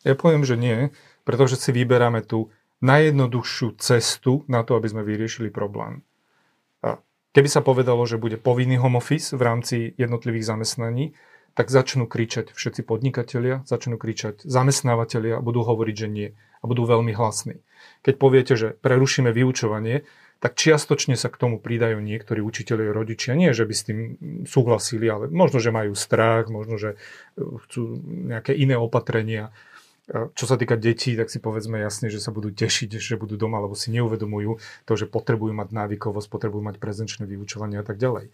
Ja 0.05 0.13
poviem, 0.13 0.45
že 0.45 0.55
nie, 0.55 0.93
pretože 1.25 1.57
si 1.57 1.73
vyberáme 1.73 2.21
tú 2.21 2.53
najjednoduchšiu 2.85 3.81
cestu 3.81 4.45
na 4.45 4.61
to, 4.61 4.77
aby 4.77 4.85
sme 4.85 5.01
vyriešili 5.01 5.49
problém. 5.49 6.05
A 6.85 7.01
keby 7.33 7.49
sa 7.49 7.65
povedalo, 7.65 8.05
že 8.05 8.21
bude 8.21 8.37
povinný 8.37 8.77
home 8.77 9.01
office 9.01 9.33
v 9.33 9.41
rámci 9.41 9.75
jednotlivých 9.97 10.53
zamestnaní, 10.53 11.17
tak 11.55 11.71
začnú 11.71 12.05
kričať 12.05 12.51
všetci 12.51 12.83
podnikatelia, 12.83 13.63
začnú 13.63 13.95
kričať 13.95 14.43
zamestnávateľia 14.43 15.39
a 15.39 15.45
budú 15.45 15.63
hovoriť, 15.63 15.95
že 15.95 16.07
nie. 16.11 16.29
A 16.59 16.63
budú 16.67 16.83
veľmi 16.83 17.15
hlasní. 17.15 17.63
Keď 18.03 18.13
poviete, 18.19 18.53
že 18.59 18.75
prerušíme 18.75 19.31
vyučovanie, 19.31 20.03
tak 20.43 20.59
čiastočne 20.59 21.15
sa 21.15 21.31
k 21.31 21.39
tomu 21.39 21.63
pridajú 21.63 22.03
niektorí 22.03 22.43
učiteľi 22.43 22.91
a 22.91 22.95
rodičia. 22.95 23.39
Nie, 23.39 23.55
že 23.55 23.63
by 23.63 23.73
s 23.73 23.85
tým 23.87 23.99
súhlasili, 24.43 25.07
ale 25.07 25.31
možno, 25.31 25.63
že 25.63 25.71
majú 25.71 25.95
strach, 25.95 26.51
možno, 26.51 26.75
že 26.75 26.99
chcú 27.39 28.03
nejaké 28.03 28.51
iné 28.51 28.75
opatrenia 28.75 29.55
čo 30.07 30.45
sa 30.45 30.55
týka 30.55 30.77
detí, 30.77 31.17
tak 31.17 31.33
si 31.33 31.41
povedzme 31.41 31.81
jasne, 31.81 32.13
že 32.13 32.21
sa 32.21 32.29
budú 32.29 32.53
tešiť, 32.53 33.01
že 33.01 33.17
budú 33.17 33.41
doma, 33.41 33.57
lebo 33.57 33.73
si 33.73 33.89
neuvedomujú 33.89 34.61
to, 34.85 34.93
že 34.93 35.09
potrebujú 35.09 35.51
mať 35.57 35.73
návykovosť, 35.73 36.27
potrebujú 36.29 36.61
mať 36.61 36.77
prezenčné 36.77 37.25
vyučovanie 37.25 37.81
a 37.81 37.85
tak 37.85 37.97
ďalej. 37.97 38.29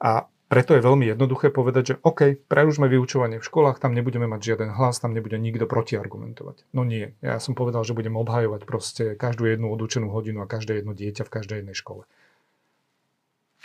A 0.00 0.32
preto 0.50 0.74
je 0.74 0.82
veľmi 0.82 1.06
jednoduché 1.06 1.54
povedať, 1.54 1.82
že 1.86 1.94
OK, 2.02 2.42
prerušme 2.50 2.90
vyučovanie 2.90 3.38
v 3.38 3.46
školách, 3.46 3.78
tam 3.78 3.94
nebudeme 3.94 4.26
mať 4.26 4.40
žiaden 4.42 4.74
hlas, 4.74 4.98
tam 4.98 5.14
nebude 5.14 5.38
nikto 5.38 5.68
protiargumentovať. 5.68 6.66
No 6.74 6.82
nie, 6.82 7.14
ja 7.22 7.38
som 7.38 7.54
povedal, 7.54 7.86
že 7.86 7.94
budem 7.94 8.18
obhajovať 8.18 8.66
proste 8.66 9.04
každú 9.14 9.46
jednu 9.46 9.70
odúčenú 9.70 10.10
hodinu 10.10 10.42
a 10.42 10.50
každé 10.50 10.82
jedno 10.82 10.96
dieťa 10.96 11.22
v 11.22 11.30
každej 11.30 11.56
jednej 11.62 11.76
škole. 11.78 12.02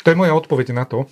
To 0.04 0.08
je 0.12 0.20
moja 0.20 0.38
odpoveď 0.38 0.78
na 0.78 0.86
to, 0.86 1.10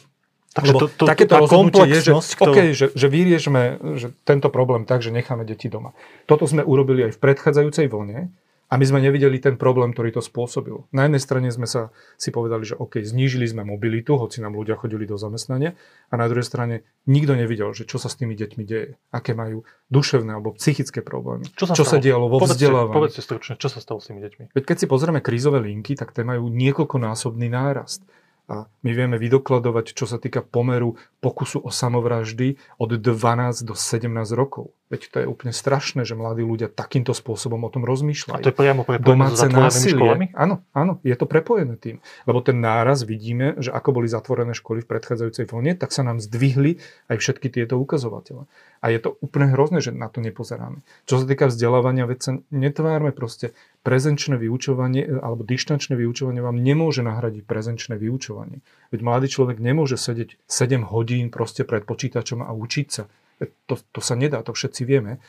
Takže 0.53 0.69
Lebo 0.69 0.79
to, 0.79 0.87
to, 0.93 1.05
takéto 1.09 1.33
tá 1.33 1.41
je, 1.41 1.49
že, 1.49 1.53
komplexnosť, 1.57 2.31
ktorú- 2.37 2.53
OK, 2.53 2.59
že, 2.77 2.85
že 2.93 3.07
vyriešme 3.09 3.61
že 3.97 4.13
tento 4.21 4.53
problém 4.53 4.85
tak, 4.85 5.01
že 5.01 5.09
necháme 5.09 5.49
deti 5.49 5.65
doma. 5.65 5.97
Toto 6.29 6.45
sme 6.45 6.61
urobili 6.61 7.09
aj 7.09 7.17
v 7.17 7.21
predchádzajúcej 7.25 7.89
vlne 7.89 8.29
a 8.69 8.73
my 8.77 8.85
sme 8.89 9.05
nevideli 9.05 9.37
ten 9.37 9.53
problém, 9.53 9.93
ktorý 9.93 10.17
to 10.17 10.21
spôsobil. 10.25 10.89
Na 10.89 11.05
jednej 11.05 11.21
strane 11.21 11.49
sme 11.53 11.69
sa 11.69 11.93
si 12.17 12.33
povedali, 12.33 12.65
že 12.65 12.73
OK, 12.73 13.01
znížili 13.05 13.45
sme 13.45 13.61
mobilitu, 13.61 14.17
hoci 14.17 14.41
nám 14.41 14.57
ľudia 14.57 14.77
chodili 14.77 15.05
do 15.05 15.13
zamestnania 15.13 15.77
a 16.09 16.17
na 16.17 16.25
druhej 16.25 16.45
strane 16.45 16.81
nikto 17.05 17.37
nevidel, 17.37 17.69
že 17.73 17.85
čo 17.85 18.01
sa 18.01 18.09
s 18.09 18.17
tými 18.17 18.33
deťmi 18.33 18.63
deje, 18.65 18.97
aké 19.13 19.37
majú 19.37 19.61
duševné 19.93 20.37
alebo 20.37 20.57
psychické 20.57 21.05
problémy, 21.05 21.49
Čo 21.53 21.69
sa, 21.69 21.73
čo 21.77 21.85
sa 21.85 21.97
dialo 22.01 22.29
vo 22.29 22.41
povedzte, 22.41 22.65
vzdelávaní. 22.65 22.97
Povedzte 22.97 23.21
stručne, 23.21 23.53
čo 23.61 23.69
sa 23.69 23.77
stalo 23.77 24.01
s 24.01 24.09
tými 24.09 24.21
deťmi? 24.25 24.57
Veď 24.57 24.63
keď 24.65 24.77
si 24.81 24.85
pozrieme 24.89 25.21
krízové 25.21 25.61
linky, 25.61 25.93
tak 25.93 26.13
tie 26.13 26.25
majú 26.25 26.49
niekoľkonásobný 26.49 27.49
nárast. 27.53 28.01
A 28.43 28.67
my 28.83 28.91
vieme 28.91 29.15
vydokladovať, 29.15 29.95
čo 29.95 30.03
sa 30.03 30.19
týka 30.19 30.43
pomeru 30.43 30.99
pokusu 31.23 31.63
o 31.63 31.71
samovraždy 31.71 32.59
od 32.75 32.91
12 32.91 33.63
do 33.63 33.71
17 33.71 34.11
rokov. 34.35 34.75
Veď 34.91 35.01
to 35.09 35.17
je 35.23 35.27
úplne 35.31 35.55
strašné, 35.55 36.03
že 36.03 36.13
mladí 36.13 36.43
ľudia 36.43 36.67
takýmto 36.67 37.15
spôsobom 37.15 37.63
o 37.63 37.69
tom 37.71 37.87
A 37.87 37.89
rozmýšľajú. 37.89 38.43
to 38.43 38.51
je 38.51 38.57
priamo 38.59 38.83
prepojené 38.83 39.07
Domáce 39.09 39.39
so 39.39 39.47
zatvorenými 39.47 39.89
školami? 39.95 40.25
násilie. 40.29 40.43
Áno, 40.43 40.55
áno, 40.75 40.93
je 41.07 41.15
to 41.15 41.25
prepojené 41.25 41.75
tým. 41.79 41.97
Lebo 42.27 42.43
ten 42.43 42.59
náraz 42.59 43.07
vidíme, 43.07 43.55
že 43.63 43.71
ako 43.71 43.89
boli 44.03 44.11
zatvorené 44.11 44.51
školy 44.51 44.83
v 44.83 44.91
predchádzajúcej 44.91 45.47
vlne, 45.47 45.73
tak 45.79 45.95
sa 45.95 46.03
nám 46.03 46.19
zdvihli 46.19 46.83
aj 47.09 47.17
všetky 47.23 47.47
tieto 47.47 47.79
ukazovatele. 47.79 48.45
A 48.83 48.91
je 48.91 48.99
to 48.99 49.15
úplne 49.23 49.49
hrozné, 49.55 49.79
že 49.79 49.95
na 49.95 50.11
to 50.11 50.19
nepozeráme. 50.19 50.83
Čo 51.07 51.23
sa 51.23 51.25
týka 51.25 51.47
vzdelávania, 51.47 52.03
veď 52.03 52.19
sa 52.19 52.31
netvárme 52.51 53.15
proste 53.15 53.55
prezenčné 53.83 54.39
vyučovanie 54.39 55.03
e, 55.03 55.07
alebo 55.19 55.43
dištančné 55.43 55.93
vyučovanie 55.99 56.39
vám 56.39 56.57
nemôže 56.57 57.03
nahradiť 57.03 57.43
prezenčné 57.43 57.99
vyučovanie. 57.99 58.63
Veď 58.89 58.99
mladý 59.03 59.27
človek 59.29 59.59
nemôže 59.59 59.99
sedieť 59.99 60.39
7 60.47 60.87
hodín 60.89 61.29
proste 61.29 61.67
pred 61.67 61.83
počítačom 61.83 62.41
a 62.41 62.49
učiť 62.55 62.87
sa. 62.87 63.11
Veď 63.37 63.49
To, 63.67 63.75
to 63.77 63.99
sa 63.99 64.15
nedá, 64.15 64.39
to 64.41 64.55
všetci 64.55 64.81
vieme. 64.87 65.19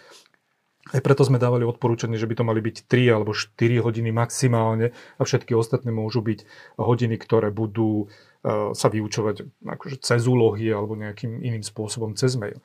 Aj 0.92 1.00
preto 1.00 1.25
sme 1.25 1.40
dávali 1.40 1.64
odporúčanie, 1.64 2.20
že 2.20 2.28
by 2.28 2.34
to 2.37 2.44
mali 2.44 2.61
byť 2.61 2.84
3 2.84 3.16
alebo 3.16 3.32
4 3.32 3.56
hodiny 3.56 4.12
maximálne 4.12 4.92
a 5.16 5.23
všetky 5.25 5.56
ostatné 5.56 5.88
môžu 5.88 6.20
byť 6.20 6.44
hodiny, 6.76 7.16
ktoré 7.16 7.49
budú 7.49 8.04
uh, 8.04 8.76
sa 8.76 8.92
vyučovať 8.92 9.64
akože 9.64 9.96
cez 10.04 10.28
úlohy 10.28 10.68
alebo 10.68 10.92
nejakým 10.92 11.40
iným 11.40 11.64
spôsobom 11.64 12.12
cez 12.20 12.37
mail. 12.37 12.61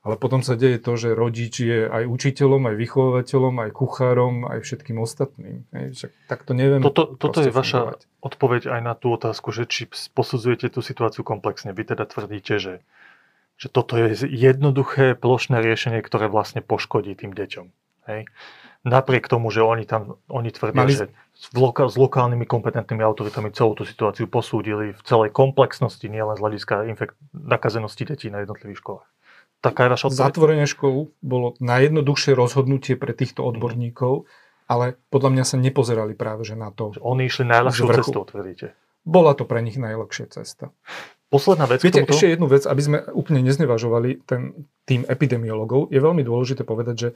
Ale 0.00 0.16
potom 0.16 0.40
sa 0.40 0.56
deje 0.56 0.80
to, 0.80 0.96
že 0.96 1.12
rodič 1.12 1.60
je 1.60 1.84
aj 1.84 2.08
učiteľom, 2.08 2.72
aj 2.72 2.76
vychovateľom, 2.80 3.54
aj 3.68 3.70
kuchárom, 3.76 4.48
aj 4.48 4.64
všetkým 4.64 4.96
ostatným. 4.96 5.68
Však 5.76 6.10
tak 6.24 6.48
to 6.48 6.56
neviem. 6.56 6.80
Toto, 6.80 7.20
toto 7.20 7.44
je 7.44 7.52
vaša 7.52 7.78
fungovať. 7.84 8.00
odpoveď 8.24 8.62
aj 8.72 8.80
na 8.80 8.94
tú 8.96 9.12
otázku, 9.12 9.52
že 9.52 9.68
či 9.68 9.92
posudzujete 10.16 10.72
tú 10.72 10.80
situáciu 10.80 11.20
komplexne. 11.20 11.76
Vy 11.76 11.92
teda 11.92 12.08
tvrdíte, 12.08 12.56
že, 12.56 12.80
že 13.60 13.68
toto 13.68 14.00
je 14.00 14.24
jednoduché 14.24 15.20
plošné 15.20 15.60
riešenie, 15.60 16.00
ktoré 16.00 16.32
vlastne 16.32 16.64
poškodí 16.64 17.12
tým 17.12 17.36
deťom. 17.36 17.68
Hej? 18.08 18.24
Napriek 18.88 19.28
tomu, 19.28 19.52
že 19.52 19.60
oni 19.60 19.84
tam 19.84 20.16
oni 20.32 20.48
tvrdia, 20.48 20.80
Mali- 20.80 20.96
že 20.96 21.12
s, 21.36 21.52
loka, 21.52 21.84
s 21.84 22.00
lokálnymi 22.00 22.48
kompetentnými 22.48 23.04
autoritami 23.04 23.52
celú 23.52 23.76
tú 23.76 23.84
situáciu 23.84 24.24
posúdili 24.24 24.96
v 24.96 25.02
celej 25.04 25.36
komplexnosti, 25.36 26.08
nielen 26.08 26.36
z 26.36 26.40
hľadiska 26.40 26.88
infekt, 26.88 27.20
nakazenosti 27.36 28.08
detí 28.08 28.32
na 28.32 28.40
jednotlivých 28.40 28.80
školách. 28.80 29.08
Taká 29.60 29.86
je 29.86 29.90
vaša 29.92 30.06
odpoveď? 30.08 30.24
Zatvorenie 30.24 30.66
škôl 30.66 31.12
bolo 31.20 31.52
najjednoduchšie 31.60 32.32
rozhodnutie 32.32 32.96
pre 32.96 33.12
týchto 33.12 33.44
odborníkov, 33.44 34.24
ale 34.64 34.96
podľa 35.12 35.30
mňa 35.36 35.44
sa 35.44 35.56
nepozerali 35.60 36.16
práve 36.16 36.48
že 36.48 36.56
na 36.56 36.72
to. 36.72 36.96
Oni 37.04 37.28
išli 37.28 37.44
najľahšou 37.44 37.86
cestou, 38.00 38.24
tvrdíte. 38.24 38.72
Bola 39.04 39.36
to 39.36 39.44
pre 39.44 39.60
nich 39.60 39.76
najlepšia 39.76 40.32
cesta. 40.32 40.72
Posledná 41.30 41.70
vec 41.70 41.84
Viete, 41.84 42.02
tomuto. 42.02 42.16
ešte 42.16 42.34
jednu 42.34 42.46
vec, 42.50 42.66
aby 42.66 42.82
sme 42.82 42.98
úplne 43.14 43.40
neznevažovali 43.46 44.26
ten 44.26 44.66
tým 44.82 45.06
epidemiologov, 45.06 45.92
je 45.94 46.00
veľmi 46.02 46.26
dôležité 46.26 46.66
povedať, 46.66 46.96
že 46.98 47.08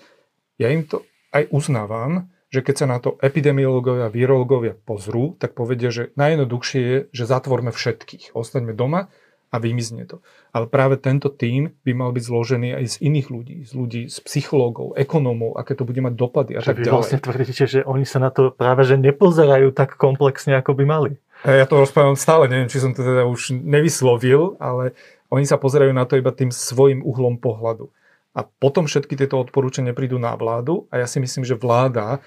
ja 0.60 0.70
im 0.70 0.86
to 0.86 1.02
aj 1.34 1.50
uznávam, 1.50 2.30
že 2.46 2.62
keď 2.62 2.74
sa 2.78 2.86
na 2.86 3.02
to 3.02 3.18
epidemiológovia, 3.18 4.06
virológovia 4.14 4.78
pozrú, 4.78 5.34
tak 5.42 5.58
povedia, 5.58 5.90
že 5.90 6.14
najjednoduchšie 6.14 6.80
je, 6.80 6.98
že 7.10 7.24
zatvorme 7.26 7.74
všetkých. 7.74 8.38
Ostaňme 8.38 8.70
doma 8.70 9.10
a 9.54 9.62
vymizne 9.62 10.02
to. 10.10 10.18
Ale 10.50 10.66
práve 10.66 10.98
tento 10.98 11.30
tím 11.30 11.78
by 11.86 11.94
mal 11.94 12.10
byť 12.10 12.24
zložený 12.26 12.68
aj 12.74 12.84
z 12.90 12.96
iných 13.06 13.28
ľudí, 13.30 13.56
z 13.62 13.72
ľudí, 13.78 14.02
z 14.10 14.18
psychológov, 14.26 14.98
ekonómov, 14.98 15.54
aké 15.54 15.78
to 15.78 15.86
bude 15.86 16.02
mať 16.02 16.14
dopady 16.18 16.58
a 16.58 16.60
tak 16.66 16.82
vy 16.82 16.90
ďalej. 16.90 16.94
vlastne 16.98 17.18
tvrdíte, 17.22 17.64
že 17.70 17.80
oni 17.86 18.02
sa 18.02 18.18
na 18.18 18.34
to 18.34 18.50
práve 18.50 18.82
že 18.82 18.98
nepozerajú 18.98 19.70
tak 19.70 19.94
komplexne, 19.94 20.58
ako 20.58 20.74
by 20.74 20.84
mali. 20.84 21.12
Ja 21.46 21.68
to 21.70 21.78
rozprávam 21.78 22.18
stále, 22.18 22.50
neviem, 22.50 22.72
či 22.72 22.82
som 22.82 22.90
to 22.96 23.04
teda 23.04 23.28
už 23.28 23.54
nevyslovil, 23.54 24.58
ale 24.58 24.96
oni 25.30 25.46
sa 25.46 25.60
pozerajú 25.60 25.92
na 25.94 26.08
to 26.08 26.18
iba 26.18 26.32
tým 26.34 26.50
svojim 26.50 27.04
uhlom 27.04 27.38
pohľadu. 27.38 27.92
A 28.34 28.42
potom 28.42 28.90
všetky 28.90 29.14
tieto 29.14 29.38
odporúčania 29.38 29.94
prídu 29.94 30.18
na 30.18 30.34
vládu 30.34 30.90
a 30.90 30.98
ja 30.98 31.06
si 31.06 31.22
myslím, 31.22 31.46
že 31.46 31.54
vláda, 31.54 32.18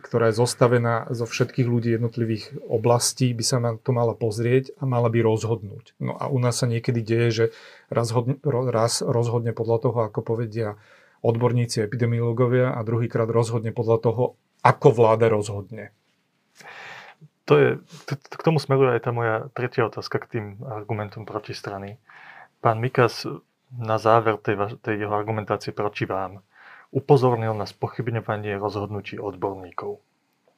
ktorá 0.00 0.32
je 0.32 0.40
zostavená 0.40 1.04
zo 1.12 1.28
všetkých 1.28 1.68
ľudí 1.68 1.92
jednotlivých 1.92 2.64
oblastí, 2.64 3.36
by 3.36 3.44
sa 3.44 3.60
na 3.60 3.76
to 3.76 3.92
mala 3.92 4.16
pozrieť 4.16 4.72
a 4.80 4.88
mala 4.88 5.12
by 5.12 5.20
rozhodnúť. 5.20 6.00
No 6.00 6.16
a 6.16 6.32
u 6.32 6.40
nás 6.40 6.56
sa 6.56 6.64
niekedy 6.64 7.04
deje, 7.04 7.28
že 7.28 7.44
raz, 7.92 8.08
raz 8.48 9.04
rozhodne 9.04 9.52
podľa 9.52 9.78
toho, 9.84 9.98
ako 10.08 10.20
povedia 10.24 10.80
odborníci 11.20 11.84
epidemiológovia 11.84 12.72
a 12.72 12.80
druhýkrát 12.80 13.28
rozhodne 13.28 13.68
podľa 13.76 13.98
toho, 14.00 14.22
ako 14.64 14.88
vláda 14.96 15.28
rozhodne. 15.28 15.92
To 17.44 17.60
je, 17.60 17.68
k 18.08 18.40
tomu 18.40 18.56
smeruje 18.56 18.96
aj 18.96 19.04
tá 19.04 19.12
moja 19.12 19.52
tretia 19.52 19.84
otázka 19.84 20.24
k 20.24 20.30
tým 20.32 20.46
argumentom 20.64 21.28
proti 21.28 21.52
strany. 21.52 22.00
Pán 22.64 22.80
Mikas 22.80 23.28
na 23.78 23.98
záver 23.98 24.38
tej, 24.38 24.78
tej 24.82 25.06
jeho 25.06 25.14
argumentácie 25.14 25.74
proti 25.74 26.06
vám 26.06 26.42
upozornil 26.94 27.58
na 27.58 27.66
spochybňovanie 27.66 28.54
rozhodnutí 28.58 29.18
odborníkov. 29.18 29.98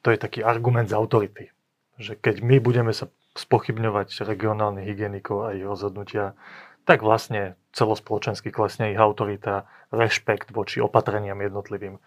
To 0.05 0.07
je 0.13 0.17
taký 0.21 0.45
argument 0.45 0.87
z 0.87 0.97
autority, 0.97 1.49
že 1.97 2.13
keď 2.13 2.45
my 2.45 2.61
budeme 2.61 2.93
sa 2.93 3.09
spochybňovať 3.33 4.21
regionálnych 4.21 4.85
hygienikov 4.85 5.49
a 5.49 5.57
ich 5.57 5.65
rozhodnutia, 5.65 6.37
tak 6.85 7.03
vlastne 7.03 7.59
celospoločensky 7.75 8.49
klesne 8.53 8.93
ich 8.93 8.99
autorita, 9.01 9.67
rešpekt 9.91 10.55
voči 10.55 10.79
opatreniam 10.79 11.37
jednotlivým. 11.41 11.99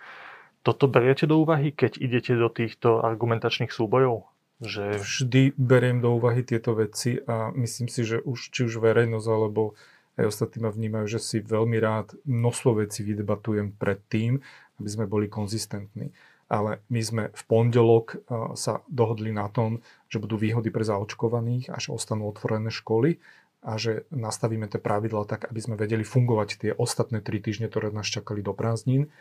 Toto 0.61 0.89
beriete 0.89 1.25
do 1.25 1.41
úvahy, 1.41 1.73
keď 1.73 2.01
idete 2.01 2.33
do 2.37 2.49
týchto 2.49 3.01
argumentačných 3.01 3.73
súbojov? 3.73 4.29
Že 4.61 5.01
vždy 5.01 5.43
beriem 5.57 6.05
do 6.05 6.21
úvahy 6.21 6.45
tieto 6.45 6.77
veci 6.77 7.17
a 7.25 7.49
myslím 7.57 7.89
si, 7.89 8.05
že 8.05 8.21
už 8.21 8.53
či 8.53 8.69
už 8.69 8.77
verejnosť 8.77 9.29
alebo 9.29 9.73
aj 10.21 10.29
ostatní 10.29 10.61
ma 10.61 10.71
vnímajú, 10.71 11.17
že 11.17 11.21
si 11.21 11.37
veľmi 11.41 11.81
rád 11.81 12.13
množstvo 12.29 12.85
vecí 12.85 13.01
vydebatujem 13.03 13.73
predtým, 13.81 14.45
aby 14.77 14.89
sme 14.89 15.09
boli 15.09 15.33
konzistentní. 15.33 16.13
Ale 16.51 16.83
my 16.91 17.01
sme 17.01 17.23
v 17.31 17.43
pondelok 17.47 18.21
a, 18.27 18.53
sa 18.59 18.85
dohodli 18.91 19.33
na 19.33 19.49
tom, 19.49 19.81
že 20.11 20.21
budú 20.21 20.37
výhody 20.37 20.69
pre 20.69 20.83
zaočkovaných 20.85 21.73
a 21.73 21.81
že 21.81 21.95
ostanú 21.95 22.29
otvorené 22.29 22.69
školy 22.69 23.23
a 23.61 23.77
že 23.77 24.09
nastavíme 24.11 24.67
tie 24.67 24.81
pravidlá 24.81 25.29
tak, 25.29 25.49
aby 25.49 25.61
sme 25.61 25.77
vedeli 25.77 26.03
fungovať 26.03 26.49
tie 26.59 26.71
ostatné 26.75 27.21
tri 27.21 27.39
týždne, 27.39 27.69
ktoré 27.69 27.93
nás 27.93 28.09
čakali 28.09 28.41
do 28.41 28.57
prázdnin 28.57 29.13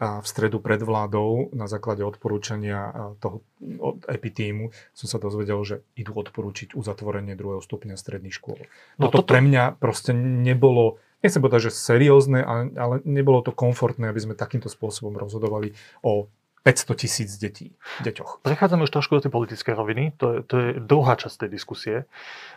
v 0.00 0.24
stredu 0.24 0.64
pred 0.64 0.80
vládou 0.80 1.52
na 1.52 1.68
základe 1.68 2.00
odporúčania 2.00 3.12
toho 3.20 3.44
od 3.76 4.00
epitímu 4.08 4.72
som 4.96 5.06
sa 5.06 5.20
dozvedel, 5.20 5.60
že 5.60 5.84
idú 5.92 6.16
odporúčiť 6.16 6.72
uzatvorenie 6.72 7.36
druhého 7.36 7.60
stupňa 7.60 8.00
stredných 8.00 8.32
škôl. 8.32 8.56
No 8.96 9.12
Toto 9.12 9.20
toto- 9.20 9.28
pre 9.28 9.44
mňa 9.44 9.76
proste 9.76 10.16
nebolo, 10.16 10.96
nechcem 11.20 11.44
povedať, 11.44 11.68
že 11.68 11.76
seriózne, 11.76 12.40
ale, 12.40 12.72
ale 12.80 12.94
nebolo 13.04 13.44
to 13.44 13.52
komfortné, 13.52 14.08
aby 14.08 14.24
sme 14.24 14.32
takýmto 14.32 14.72
spôsobom 14.72 15.20
rozhodovali 15.20 15.76
o 16.00 16.32
500 16.64 16.96
tisíc 16.96 17.30
detí, 17.36 17.76
deťoch. 18.00 18.40
Prechádzame 18.40 18.88
už 18.88 18.92
trošku 18.92 19.20
do 19.20 19.24
tej 19.28 19.32
politickej 19.32 19.74
roviny, 19.76 20.16
to 20.16 20.26
je, 20.32 20.38
to 20.48 20.54
je 20.56 20.68
druhá 20.80 21.16
časť 21.16 21.44
tej 21.44 21.50
diskusie. 21.52 21.96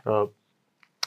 E, 0.07 0.27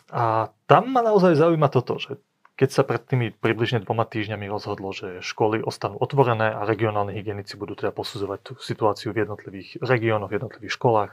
A 0.06 0.54
tam 0.70 0.94
ma 0.94 1.02
naozaj 1.02 1.34
zaujíma 1.34 1.66
toto, 1.66 1.98
že 1.98 2.22
keď 2.56 2.68
sa 2.72 2.82
pred 2.88 3.04
tými 3.04 3.36
približne 3.36 3.84
dvoma 3.84 4.08
týždňami 4.08 4.48
rozhodlo, 4.48 4.88
že 4.96 5.20
školy 5.20 5.60
ostanú 5.60 6.00
otvorené 6.00 6.48
a 6.56 6.64
regionálni 6.64 7.12
hygienici 7.12 7.60
budú 7.60 7.76
teda 7.76 7.92
posudzovať 7.92 8.38
tú 8.40 8.52
situáciu 8.56 9.12
v 9.12 9.28
jednotlivých 9.28 9.76
regiónoch, 9.84 10.32
v 10.32 10.36
jednotlivých 10.40 10.72
školách, 10.72 11.12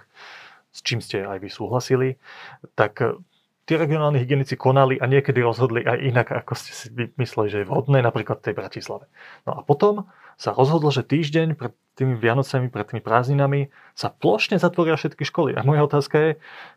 s 0.72 0.80
čím 0.82 1.04
ste 1.04 1.28
aj 1.28 1.44
vy 1.44 1.50
súhlasili, 1.52 2.10
tak 2.80 3.20
tí 3.64 3.80
regionálni 3.80 4.20
hygienici 4.20 4.60
konali 4.60 5.00
a 5.00 5.08
niekedy 5.08 5.40
rozhodli 5.40 5.88
aj 5.88 5.98
inak, 6.04 6.28
ako 6.44 6.54
ste 6.56 6.72
si 6.76 6.88
mysleli, 7.16 7.48
že 7.48 7.58
je 7.64 7.70
vhodné, 7.70 8.04
napríklad 8.04 8.44
v 8.44 8.52
tej 8.52 8.56
Bratislave. 8.60 9.08
No 9.48 9.56
a 9.56 9.62
potom 9.64 10.12
sa 10.36 10.52
rozhodlo, 10.52 10.92
že 10.92 11.06
týždeň 11.06 11.56
pred 11.56 11.72
tými 11.94 12.18
Vianocami, 12.18 12.74
pred 12.74 12.90
tými 12.90 13.06
prázdninami 13.06 13.70
sa 13.94 14.10
plošne 14.10 14.58
zatvoria 14.58 14.98
všetky 14.98 15.24
školy. 15.30 15.54
A 15.54 15.62
moja 15.62 15.86
otázka 15.86 16.16
je, 16.18 16.32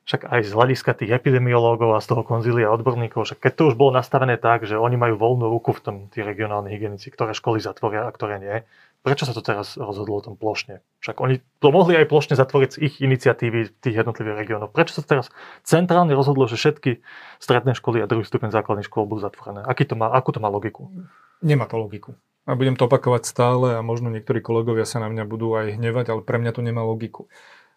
však 0.04 0.28
aj 0.28 0.40
z 0.44 0.52
hľadiska 0.52 0.90
tých 0.92 1.10
epidemiológov 1.16 1.96
a 1.96 2.04
z 2.04 2.12
toho 2.12 2.22
konzília 2.22 2.68
odborníkov, 2.68 3.24
že 3.24 3.34
keď 3.34 3.52
to 3.56 3.62
už 3.72 3.74
bolo 3.80 3.96
nastavené 3.96 4.36
tak, 4.36 4.68
že 4.68 4.76
oni 4.76 5.00
majú 5.00 5.16
voľnú 5.16 5.48
ruku 5.48 5.72
v 5.72 5.80
tom, 5.80 5.96
tí 6.12 6.20
regionálni 6.20 6.68
hygienici, 6.68 7.08
ktoré 7.08 7.32
školy 7.32 7.64
zatvoria 7.64 8.04
a 8.04 8.12
ktoré 8.12 8.36
nie, 8.38 8.56
Prečo 9.02 9.28
sa 9.28 9.34
to 9.36 9.44
teraz 9.44 9.78
rozhodlo 9.78 10.18
o 10.18 10.24
tom 10.24 10.34
plošne? 10.34 10.82
Však 10.98 11.22
oni 11.22 11.38
to 11.62 11.68
mohli 11.70 11.94
aj 11.94 12.10
plošne 12.10 12.34
zatvoriť 12.34 12.70
z 12.74 12.78
ich 12.82 12.94
iniciatívy 12.98 13.78
tých 13.78 13.94
jednotlivých 14.02 14.36
regiónov. 14.42 14.74
Prečo 14.74 14.98
sa 14.98 15.06
teraz 15.06 15.30
centrálne 15.62 16.10
rozhodlo, 16.10 16.50
že 16.50 16.58
všetky 16.58 17.04
stredné 17.38 17.78
školy 17.78 18.02
a 18.02 18.10
druhý 18.10 18.26
stupeň 18.26 18.50
základných 18.50 18.90
škôl 18.90 19.06
budú 19.06 19.22
zatvorené? 19.22 19.62
Aký 19.62 19.86
to 19.86 19.94
má, 19.94 20.10
akú 20.10 20.34
to 20.34 20.42
má 20.42 20.50
logiku? 20.50 20.90
Nemá 21.38 21.70
to 21.70 21.78
logiku. 21.78 22.18
A 22.46 22.54
budem 22.54 22.78
to 22.78 22.86
opakovať 22.86 23.26
stále 23.26 23.74
a 23.74 23.80
možno 23.82 24.06
niektorí 24.10 24.38
kolegovia 24.38 24.86
sa 24.86 25.02
na 25.02 25.10
mňa 25.10 25.26
budú 25.26 25.54
aj 25.58 25.78
hnevať, 25.78 26.14
ale 26.14 26.22
pre 26.22 26.38
mňa 26.38 26.52
to 26.54 26.62
nemá 26.62 26.86
logiku. 26.86 27.26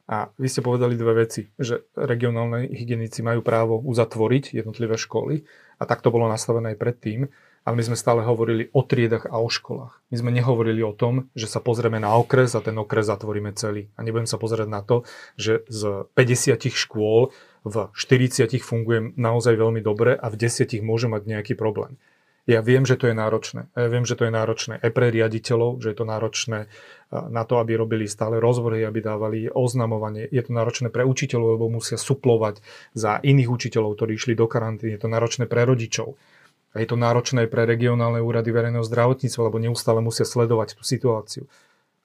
A 0.10 0.34
vy 0.42 0.50
ste 0.50 0.66
povedali 0.66 0.98
dve 0.98 1.26
veci, 1.26 1.54
že 1.58 1.86
regionálne 1.94 2.66
hygienici 2.66 3.22
majú 3.22 3.46
právo 3.46 3.78
uzatvoriť 3.78 4.58
jednotlivé 4.58 4.98
školy 4.98 5.46
a 5.78 5.84
tak 5.86 6.02
to 6.02 6.10
bolo 6.10 6.26
nastavené 6.26 6.74
aj 6.74 6.82
predtým, 6.82 7.30
ale 7.68 7.78
my 7.80 7.84
sme 7.92 7.98
stále 8.00 8.24
hovorili 8.24 8.72
o 8.72 8.82
triedach 8.82 9.28
a 9.28 9.40
o 9.40 9.50
školách. 9.52 10.00
My 10.10 10.16
sme 10.18 10.32
nehovorili 10.32 10.82
o 10.84 10.96
tom, 10.96 11.28
že 11.36 11.46
sa 11.46 11.60
pozrieme 11.60 12.00
na 12.00 12.16
okres 12.16 12.56
a 12.56 12.64
ten 12.64 12.76
okres 12.80 13.08
zatvoríme 13.08 13.54
celý. 13.56 13.92
A 13.96 14.04
nebudem 14.04 14.28
sa 14.28 14.42
pozerať 14.42 14.68
na 14.72 14.82
to, 14.82 15.04
že 15.36 15.68
z 15.68 16.08
50 16.16 16.72
škôl 16.72 17.36
v 17.68 17.76
40 17.92 18.48
funguje 18.64 19.14
naozaj 19.20 19.54
veľmi 19.60 19.84
dobre 19.84 20.16
a 20.16 20.32
v 20.32 20.40
10 20.40 20.80
môže 20.80 21.12
mať 21.12 21.28
nejaký 21.28 21.54
problém. 21.60 22.00
Ja 22.50 22.66
viem, 22.66 22.82
že 22.82 22.98
to 22.98 23.06
je 23.06 23.14
náročné. 23.14 23.70
Ja 23.78 23.86
viem, 23.94 24.10
že 24.10 24.18
to 24.18 24.26
je 24.26 24.34
náročné 24.34 24.82
aj 24.82 24.90
pre 24.90 25.14
riaditeľov, 25.14 25.86
že 25.86 25.94
je 25.94 25.98
to 26.02 26.06
náročné 26.10 26.66
na 27.14 27.46
to, 27.46 27.62
aby 27.62 27.78
robili 27.78 28.10
stále 28.10 28.42
rozvrhy, 28.42 28.90
aby 28.90 29.06
dávali 29.06 29.46
oznamovanie. 29.54 30.26
Je 30.34 30.42
to 30.42 30.58
náročné 30.58 30.90
pre 30.90 31.06
učiteľov, 31.06 31.62
lebo 31.62 31.70
musia 31.70 32.02
suplovať 32.02 32.66
za 32.98 33.22
iných 33.22 33.54
učiteľov, 33.54 33.94
ktorí 33.94 34.18
išli 34.18 34.34
do 34.34 34.50
karantény. 34.50 34.98
Je 34.98 35.02
to 35.06 35.14
náročné 35.14 35.46
pre 35.46 35.62
rodičov. 35.62 36.18
A 36.74 36.82
je 36.82 36.88
to 36.88 36.98
náročné 36.98 37.50
pre 37.50 37.66
regionálne 37.66 38.22
úrady 38.22 38.54
verejného 38.54 38.86
zdravotníctva, 38.86 39.48
lebo 39.50 39.58
neustále 39.58 40.06
musia 40.06 40.28
sledovať 40.28 40.78
tú 40.78 40.84
situáciu. 40.86 41.50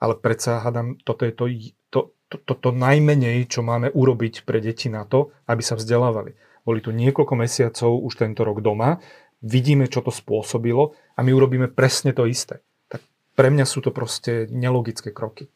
Ale 0.00 0.16
predsa, 0.16 0.64
hádam, 0.64 0.97
toto 1.04 1.28
je 1.28 1.33
to, 1.37 1.44
to, 1.92 2.00
to, 2.33 2.37
to, 2.40 2.54
to 2.59 2.71
najmenej, 2.73 3.44
čo 3.47 3.61
máme 3.61 3.92
urobiť 3.92 4.49
pre 4.49 4.64
deti 4.64 4.88
na 4.88 5.04
to, 5.04 5.33
aby 5.44 5.61
sa 5.61 5.76
vzdelávali. 5.76 6.33
Boli 6.64 6.80
tu 6.80 6.97
niekoľko 6.97 7.35
mesiacov 7.37 7.92
už 8.09 8.16
tento 8.16 8.40
rok 8.40 8.64
doma, 8.64 8.97
vidíme, 9.44 9.85
čo 9.92 10.00
to 10.00 10.09
spôsobilo 10.09 10.97
a 11.14 11.21
my 11.21 11.30
urobíme 11.37 11.68
presne 11.68 12.16
to 12.16 12.25
isté. 12.25 12.64
Tak 12.88 13.04
pre 13.37 13.52
mňa 13.52 13.68
sú 13.68 13.85
to 13.85 13.92
proste 13.92 14.49
nelogické 14.49 15.12
kroky. 15.12 15.52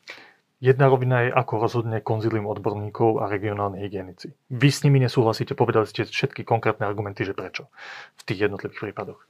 Jedna 0.59 0.91
rovina 0.91 1.23
je, 1.23 1.31
ako 1.31 1.63
rozhodne 1.63 2.03
konzilium 2.03 2.51
odborníkov 2.51 3.23
a 3.23 3.31
regionálni 3.31 3.79
hygienici. 3.79 4.35
Vy 4.51 4.69
s 4.75 4.83
nimi 4.83 4.99
nesúhlasíte, 4.99 5.55
povedali 5.55 5.87
ste 5.87 6.03
všetky 6.03 6.43
konkrétne 6.43 6.83
argumenty, 6.83 7.23
že 7.23 7.31
prečo 7.31 7.71
v 8.19 8.23
tých 8.27 8.51
jednotlivých 8.51 8.91
prípadoch. 8.91 9.23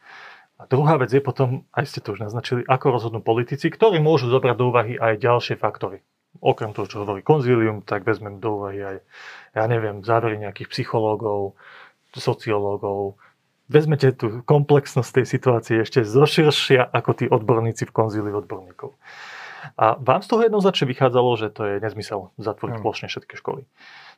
A 0.59 0.65
druhá 0.65 0.97
vec 0.97 1.13
je 1.13 1.21
potom, 1.21 1.69
aj 1.77 1.85
ste 1.85 2.01
to 2.01 2.17
už 2.17 2.25
naznačili, 2.25 2.65
ako 2.65 2.97
rozhodnú 2.97 3.21
politici, 3.21 3.69
ktorí 3.69 4.01
môžu 4.01 4.33
zobrať 4.33 4.57
do 4.57 4.65
úvahy 4.73 4.97
aj 4.97 5.21
ďalšie 5.21 5.61
faktory. 5.61 6.01
Okrem 6.41 6.73
toho, 6.73 6.89
čo 6.89 7.05
hovorí 7.05 7.21
konzílium, 7.21 7.85
tak 7.85 8.09
vezmem 8.09 8.41
do 8.41 8.59
úvahy 8.59 8.81
aj, 8.81 8.97
ja 9.53 9.65
neviem, 9.69 10.01
závery 10.01 10.41
nejakých 10.41 10.73
psychológov, 10.73 11.61
sociológov, 12.17 13.21
vezmete 13.69 14.17
tú 14.17 14.41
komplexnosť 14.49 15.23
tej 15.23 15.27
situácie 15.29 15.77
ešte 15.85 16.03
zoširšia 16.03 16.89
ako 16.89 17.11
tí 17.13 17.25
odborníci 17.29 17.85
v 17.85 17.93
konzíli 17.93 18.33
odborníkov. 18.33 18.97
A 19.75 19.99
vám 19.99 20.23
z 20.23 20.29
toho 20.31 20.41
jednoznačne 20.47 20.87
vychádzalo, 20.89 21.31
že 21.37 21.53
to 21.53 21.63
je 21.67 21.75
nezmysel 21.83 22.31
zatvoriť 22.39 22.81
plošne 22.81 23.07
všetky 23.11 23.35
školy. 23.37 23.69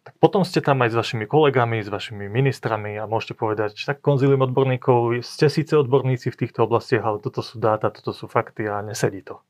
Tak 0.04 0.16
potom 0.16 0.45
ste 0.45 0.64
tam 0.64 0.80
aj 0.85 0.92
s 0.92 0.97
vašimi 0.97 1.25
kolegami, 1.28 1.85
s 1.85 1.88
vašimi 1.92 2.28
ministrami 2.28 2.97
a 2.97 3.04
môžete 3.04 3.37
povedať, 3.37 3.76
že 3.76 3.90
tak 3.90 4.00
konzílium 4.00 4.45
odborníkov, 4.47 5.21
ste 5.21 5.52
síce 5.52 5.76
odborníci 5.76 6.33
v 6.33 6.40
týchto 6.47 6.64
oblastiach, 6.64 7.04
ale 7.04 7.19
toto 7.21 7.45
sú 7.45 7.61
dáta, 7.61 7.92
toto 7.92 8.16
sú 8.16 8.25
fakty 8.28 8.64
a 8.64 8.80
nesedí 8.80 9.21
to. 9.21 9.45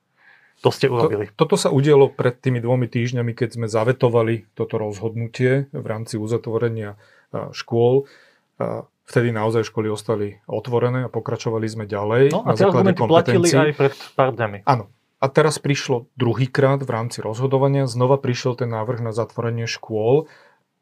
To 0.66 0.68
ste 0.68 0.92
urobili. 0.92 1.30
To, 1.34 1.46
toto 1.46 1.56
sa 1.56 1.72
udialo 1.72 2.12
pred 2.12 2.36
tými 2.36 2.60
dvomi 2.60 2.90
týždňami, 2.90 3.32
keď 3.32 3.56
sme 3.56 3.66
zavetovali 3.70 4.52
toto 4.52 4.76
rozhodnutie 4.76 5.72
v 5.72 5.86
rámci 5.86 6.20
uzatvorenia 6.20 7.00
škôl 7.54 8.10
vtedy 9.10 9.34
naozaj 9.34 9.66
školy 9.66 9.90
ostali 9.90 10.38
otvorené 10.46 11.06
a 11.06 11.10
pokračovali 11.10 11.66
sme 11.66 11.84
ďalej. 11.90 12.30
No 12.30 12.46
a 12.46 12.54
tie 12.54 12.68
argumenty 12.70 13.02
platili 13.02 13.48
aj 13.50 13.70
pred 13.74 13.94
pár 14.14 14.30
dňami. 14.38 14.62
Áno. 14.70 14.86
A 15.20 15.28
teraz 15.28 15.60
prišlo 15.60 16.08
druhýkrát 16.16 16.80
v 16.80 16.90
rámci 16.90 17.20
rozhodovania, 17.20 17.84
znova 17.84 18.16
prišiel 18.16 18.56
ten 18.56 18.72
návrh 18.72 19.04
na 19.04 19.12
zatvorenie 19.12 19.68
škôl 19.68 20.32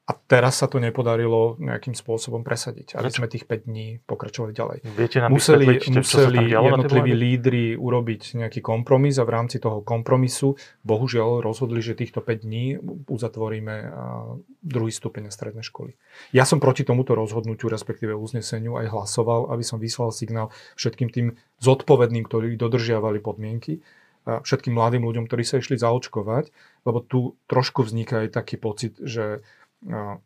a 0.08 0.16
teraz 0.16 0.64
sa 0.64 0.70
to 0.72 0.80
nepodarilo 0.80 1.60
nejakým 1.60 1.92
spôsobom 1.92 2.40
presadiť, 2.40 2.96
aby 2.96 3.12
sme 3.12 3.28
tých 3.28 3.44
5 3.44 3.68
dní 3.68 4.00
pokračovali 4.08 4.56
ďalej. 4.56 4.78
Viete 4.96 5.20
nám 5.20 5.36
museli 5.36 5.76
museli 5.84 6.48
jednotliví 6.48 7.12
lídry 7.12 7.76
urobiť 7.76 8.40
nejaký 8.40 8.64
kompromis 8.64 9.20
a 9.20 9.28
v 9.28 9.36
rámci 9.36 9.60
toho 9.60 9.84
kompromisu 9.84 10.56
bohužiaľ 10.80 11.44
rozhodli, 11.44 11.84
že 11.84 11.92
týchto 11.92 12.24
5 12.24 12.40
dní 12.40 12.80
uzatvoríme 13.04 13.74
druhý 14.64 14.94
stupeň 14.94 15.28
strednej 15.28 15.66
školy. 15.66 15.92
Ja 16.32 16.48
som 16.48 16.56
proti 16.56 16.88
tomuto 16.88 17.12
rozhodnutiu, 17.12 17.68
respektíve 17.68 18.16
uzneseniu 18.16 18.80
aj 18.80 18.88
hlasoval, 18.88 19.52
aby 19.52 19.60
som 19.60 19.76
vyslal 19.76 20.08
signál 20.08 20.48
všetkým 20.80 21.12
tým 21.12 21.36
zodpovedným, 21.60 22.24
ktorí 22.24 22.56
dodržiavali 22.56 23.20
podmienky, 23.20 23.84
všetkým 24.28 24.76
mladým 24.76 25.08
ľuďom, 25.08 25.24
ktorí 25.24 25.40
sa 25.40 25.56
išli 25.56 25.80
zaočkovať, 25.80 26.52
lebo 26.84 27.00
tu 27.00 27.40
trošku 27.48 27.80
vzniká 27.80 28.28
aj 28.28 28.36
taký 28.36 28.60
pocit, 28.60 29.00
že 29.00 29.40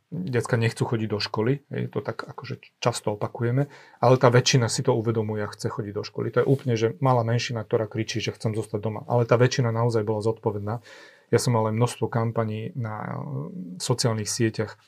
Decka 0.08 0.56
nechcú 0.56 0.88
chodiť 0.88 1.08
do 1.12 1.20
školy, 1.20 1.60
je 1.68 1.84
to 1.84 2.00
tak 2.00 2.24
akože 2.24 2.72
často 2.80 3.12
opakujeme, 3.12 3.68
ale 4.00 4.16
tá 4.16 4.32
väčšina 4.32 4.64
si 4.72 4.80
to 4.80 4.96
uvedomuje 4.96 5.44
a 5.44 5.52
chce 5.52 5.68
chodiť 5.68 5.92
do 5.92 6.00
školy. 6.08 6.32
To 6.32 6.40
je 6.40 6.48
úplne, 6.48 6.72
že 6.72 6.96
malá 7.04 7.20
menšina, 7.20 7.60
ktorá 7.60 7.84
kričí, 7.84 8.24
že 8.24 8.32
chcem 8.32 8.56
zostať 8.56 8.80
doma. 8.80 9.04
Ale 9.04 9.28
tá 9.28 9.36
väčšina 9.36 9.68
naozaj 9.68 10.08
bola 10.08 10.24
zodpovedná. 10.24 10.80
Ja 11.28 11.36
som 11.36 11.52
mal 11.52 11.68
aj 11.68 11.76
množstvo 11.76 12.08
kampaní 12.08 12.72
na 12.72 13.20
sociálnych 13.76 14.28
sieťach, 14.28 14.80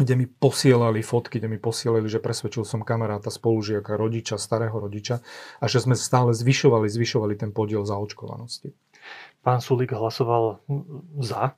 kde 0.00 0.16
mi 0.16 0.24
posielali 0.24 1.04
fotky, 1.04 1.36
kde 1.36 1.52
mi 1.52 1.60
posielali, 1.60 2.08
že 2.08 2.24
presvedčil 2.24 2.64
som 2.64 2.80
kamaráta, 2.80 3.28
spolužiaka, 3.28 4.00
rodiča, 4.00 4.40
starého 4.40 4.72
rodiča 4.72 5.20
a 5.60 5.64
že 5.68 5.84
sme 5.84 5.92
stále 5.92 6.32
zvyšovali, 6.32 6.88
zvyšovali 6.88 7.36
ten 7.36 7.52
podiel 7.52 7.84
zaočkovanosti. 7.84 8.72
Pán 9.44 9.60
Sulík 9.60 9.92
hlasoval 9.92 10.64
za 11.20 11.52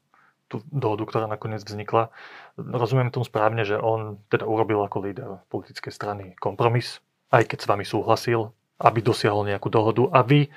tú 0.50 0.60
dohodu, 0.68 1.06
ktorá 1.06 1.24
nakoniec 1.30 1.62
vznikla. 1.62 2.10
Rozumiem 2.58 3.14
tomu 3.14 3.24
správne, 3.24 3.62
že 3.64 3.78
on 3.78 4.20
teda 4.28 4.44
urobil 4.44 4.82
ako 4.84 4.98
líder 5.00 5.30
politickej 5.48 5.94
strany 5.94 6.24
kompromis, 6.36 7.00
aj 7.32 7.48
keď 7.48 7.58
s 7.64 7.70
vami 7.70 7.84
súhlasil, 7.86 8.52
aby 8.82 9.00
dosiahol 9.00 9.48
nejakú 9.48 9.72
dohodu. 9.72 10.12
A 10.12 10.20
vy, 10.20 10.52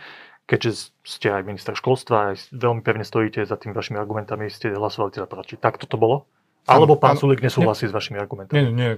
keďže 0.49 0.91
ste 1.05 1.31
aj 1.31 1.47
minister 1.47 1.73
školstva, 1.77 2.35
aj 2.35 2.51
veľmi 2.51 2.83
pevne 2.83 3.07
stojíte 3.07 3.47
za 3.47 3.55
tými 3.55 3.71
vašimi 3.71 3.95
argumentami, 3.95 4.51
ste 4.51 4.75
hlasovali 4.75 5.15
teda 5.15 5.29
proti. 5.31 5.55
Tak 5.55 5.79
toto 5.79 5.95
bolo? 5.95 6.27
Alebo 6.65 6.97
pán 6.97 7.13
Sulik 7.15 7.45
nesúhlasí 7.45 7.85
nie, 7.85 7.91
s 7.91 7.93
vašimi 7.93 8.17
argumentami? 8.17 8.57
Nie, 8.57 8.69
nie, 8.73 8.91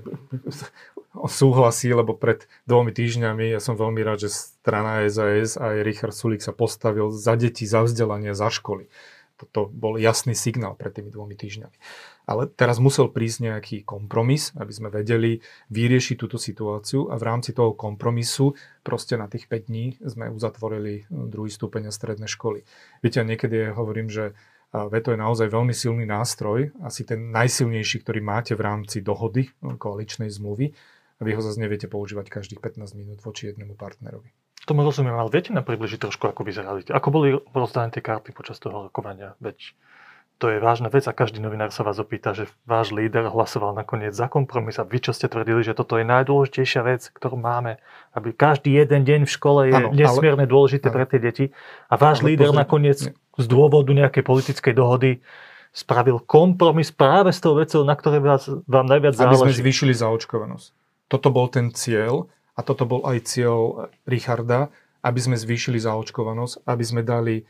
súhlasí, 1.40 1.92
lebo 1.92 2.16
pred 2.16 2.48
dvomi 2.64 2.96
týždňami 2.96 3.52
ja 3.52 3.60
som 3.60 3.76
veľmi 3.76 4.00
rád, 4.08 4.28
že 4.28 4.30
strana 4.32 5.04
SAS 5.12 5.60
a 5.60 5.76
aj 5.76 5.84
Richard 5.84 6.16
Sulik 6.16 6.40
sa 6.40 6.56
postavil 6.56 7.12
za 7.12 7.36
deti, 7.36 7.68
za 7.68 7.84
vzdelanie, 7.84 8.32
za 8.32 8.48
školy. 8.48 8.88
Toto 9.38 9.70
bol 9.70 10.02
jasný 10.02 10.34
signál 10.34 10.74
pred 10.74 10.98
tými 10.98 11.14
dvomi 11.14 11.38
týždňami. 11.38 11.78
Ale 12.28 12.50
teraz 12.50 12.82
musel 12.82 13.08
prísť 13.08 13.40
nejaký 13.54 13.78
kompromis, 13.86 14.52
aby 14.58 14.74
sme 14.74 14.90
vedeli 14.90 15.40
vyriešiť 15.72 16.16
túto 16.18 16.36
situáciu 16.42 17.08
a 17.08 17.16
v 17.16 17.24
rámci 17.24 17.54
toho 17.54 17.72
kompromisu 17.78 18.58
proste 18.82 19.16
na 19.16 19.30
tých 19.30 19.46
5 19.48 19.70
dní 19.70 19.86
sme 20.04 20.34
uzatvorili 20.34 21.08
druhý 21.08 21.54
stupeň 21.54 21.88
a 21.88 21.96
stredné 21.96 22.28
školy. 22.28 22.66
Viete, 23.00 23.24
niekedy 23.24 23.70
ja 23.70 23.78
hovorím, 23.78 24.10
že 24.10 24.36
veto 24.74 25.16
je 25.16 25.20
naozaj 25.20 25.48
veľmi 25.48 25.72
silný 25.72 26.04
nástroj, 26.04 26.76
asi 26.84 27.08
ten 27.08 27.32
najsilnejší, 27.32 28.04
ktorý 28.04 28.20
máte 28.20 28.54
v 28.54 28.66
rámci 28.68 29.00
dohody 29.00 29.48
koaličnej 29.64 30.28
zmluvy 30.28 30.76
a 31.18 31.22
vy 31.24 31.32
ho 31.34 31.42
zase 31.42 31.58
neviete 31.58 31.88
používať 31.88 32.28
každých 32.30 32.60
15 32.60 33.00
minút 33.00 33.20
voči 33.24 33.50
jednému 33.50 33.80
partnerovi. 33.80 34.30
Tomu 34.68 34.84
rozumiem, 34.84 35.16
ale 35.16 35.32
viete 35.32 35.56
nám 35.56 35.64
približiť 35.64 36.04
trošku, 36.04 36.28
ako 36.28 36.44
vyzerali. 36.44 36.84
Ako 36.92 37.08
boli 37.08 37.40
rozdané 37.56 37.88
tie 37.96 38.04
karty 38.04 38.36
počas 38.36 38.60
toho 38.60 38.92
rokovania? 38.92 39.40
Veď 39.40 39.72
to 40.38 40.54
je 40.54 40.62
vážna 40.62 40.94
vec 40.94 41.02
a 41.10 41.18
každý 41.18 41.42
novinár 41.42 41.74
sa 41.74 41.82
vás 41.82 41.98
opýta, 41.98 42.38
že 42.38 42.46
váš 42.70 42.94
líder 42.94 43.26
hlasoval 43.26 43.74
nakoniec 43.74 44.14
za 44.14 44.30
kompromis 44.30 44.78
a 44.78 44.86
vy 44.86 45.02
čo 45.02 45.12
ste 45.12 45.26
tvrdili, 45.26 45.66
že 45.66 45.74
toto 45.74 45.98
je 45.98 46.06
najdôležitejšia 46.06 46.82
vec, 46.86 47.10
ktorú 47.10 47.42
máme, 47.42 47.82
aby 48.14 48.38
každý 48.38 48.78
jeden 48.78 49.02
deň 49.02 49.26
v 49.26 49.32
škole 49.34 49.62
je 49.66 49.74
ano, 49.74 49.90
nesmierne 49.90 50.46
ale, 50.46 50.54
dôležité 50.54 50.94
ano. 50.94 50.96
pre 50.96 51.04
tie 51.10 51.20
deti 51.20 51.46
a 51.90 51.98
váš 51.98 52.22
ale 52.22 52.38
líder 52.38 52.54
pozri, 52.54 52.62
nakoniec 52.62 53.00
nie. 53.10 53.14
z 53.18 53.46
dôvodu 53.50 53.90
nejakej 53.90 54.24
politickej 54.24 54.74
dohody 54.78 55.12
spravil 55.74 56.22
kompromis 56.22 56.94
práve 56.94 57.34
s 57.34 57.42
tou 57.42 57.58
vecou, 57.58 57.82
na 57.82 57.98
ktorej 57.98 58.22
vás, 58.22 58.46
vám 58.70 58.86
najviac 58.86 59.18
záleží. 59.18 59.42
Aby 59.42 59.54
sme 59.54 59.62
zvýšili 59.66 59.94
zaočkovanosť. 59.98 60.68
Toto 61.10 61.28
bol 61.34 61.50
ten 61.50 61.74
cieľ 61.74 62.30
a 62.54 62.62
toto 62.62 62.86
bol 62.86 63.02
aj 63.10 63.26
cieľ 63.26 63.90
Richarda, 64.06 64.70
aby 65.02 65.20
sme 65.22 65.38
zvýšili 65.38 65.82
zaočkovanosť, 65.82 66.66
aby 66.66 66.84
sme 66.86 67.02
dali 67.02 67.46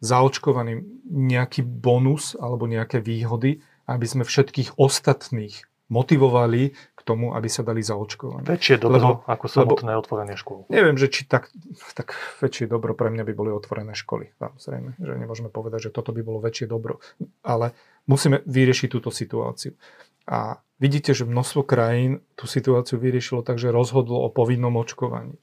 zaočkovaným 0.00 1.06
nejaký 1.08 1.64
bonus 1.64 2.36
alebo 2.36 2.68
nejaké 2.68 3.00
výhody, 3.00 3.64
aby 3.86 4.06
sme 4.06 4.24
všetkých 4.26 4.76
ostatných 4.76 5.64
motivovali 5.86 6.74
k 6.74 7.00
tomu, 7.06 7.30
aby 7.38 7.46
sa 7.46 7.62
dali 7.62 7.78
zaočkovať. 7.78 8.42
Väčšie 8.42 8.76
dobro 8.82 8.98
lebo, 8.98 9.10
ako 9.30 9.46
samotné 9.46 9.94
lebo, 9.94 10.02
otvorenie 10.02 10.34
škôl. 10.34 10.66
Neviem, 10.66 10.98
že 10.98 11.06
či 11.06 11.22
tak, 11.30 11.54
tak 11.94 12.18
väčšie 12.42 12.66
dobro 12.66 12.98
pre 12.98 13.14
mňa 13.14 13.22
by 13.22 13.32
boli 13.38 13.50
otvorené 13.54 13.94
školy. 13.94 14.34
Samozrejme, 14.42 14.98
že 14.98 15.12
nemôžeme 15.14 15.46
povedať, 15.46 15.90
že 15.90 15.94
toto 15.94 16.10
by 16.10 16.26
bolo 16.26 16.42
väčšie 16.42 16.66
dobro. 16.66 16.98
Ale 17.46 17.70
musíme 18.10 18.42
vyriešiť 18.42 18.88
túto 18.90 19.14
situáciu. 19.14 19.78
A 20.26 20.58
vidíte, 20.82 21.14
že 21.14 21.22
množstvo 21.22 21.62
krajín 21.62 22.18
tú 22.34 22.50
situáciu 22.50 22.98
vyriešilo 22.98 23.46
tak, 23.46 23.62
že 23.62 23.70
rozhodlo 23.70 24.26
o 24.26 24.28
povinnom 24.34 24.74
očkovaní. 24.74 25.38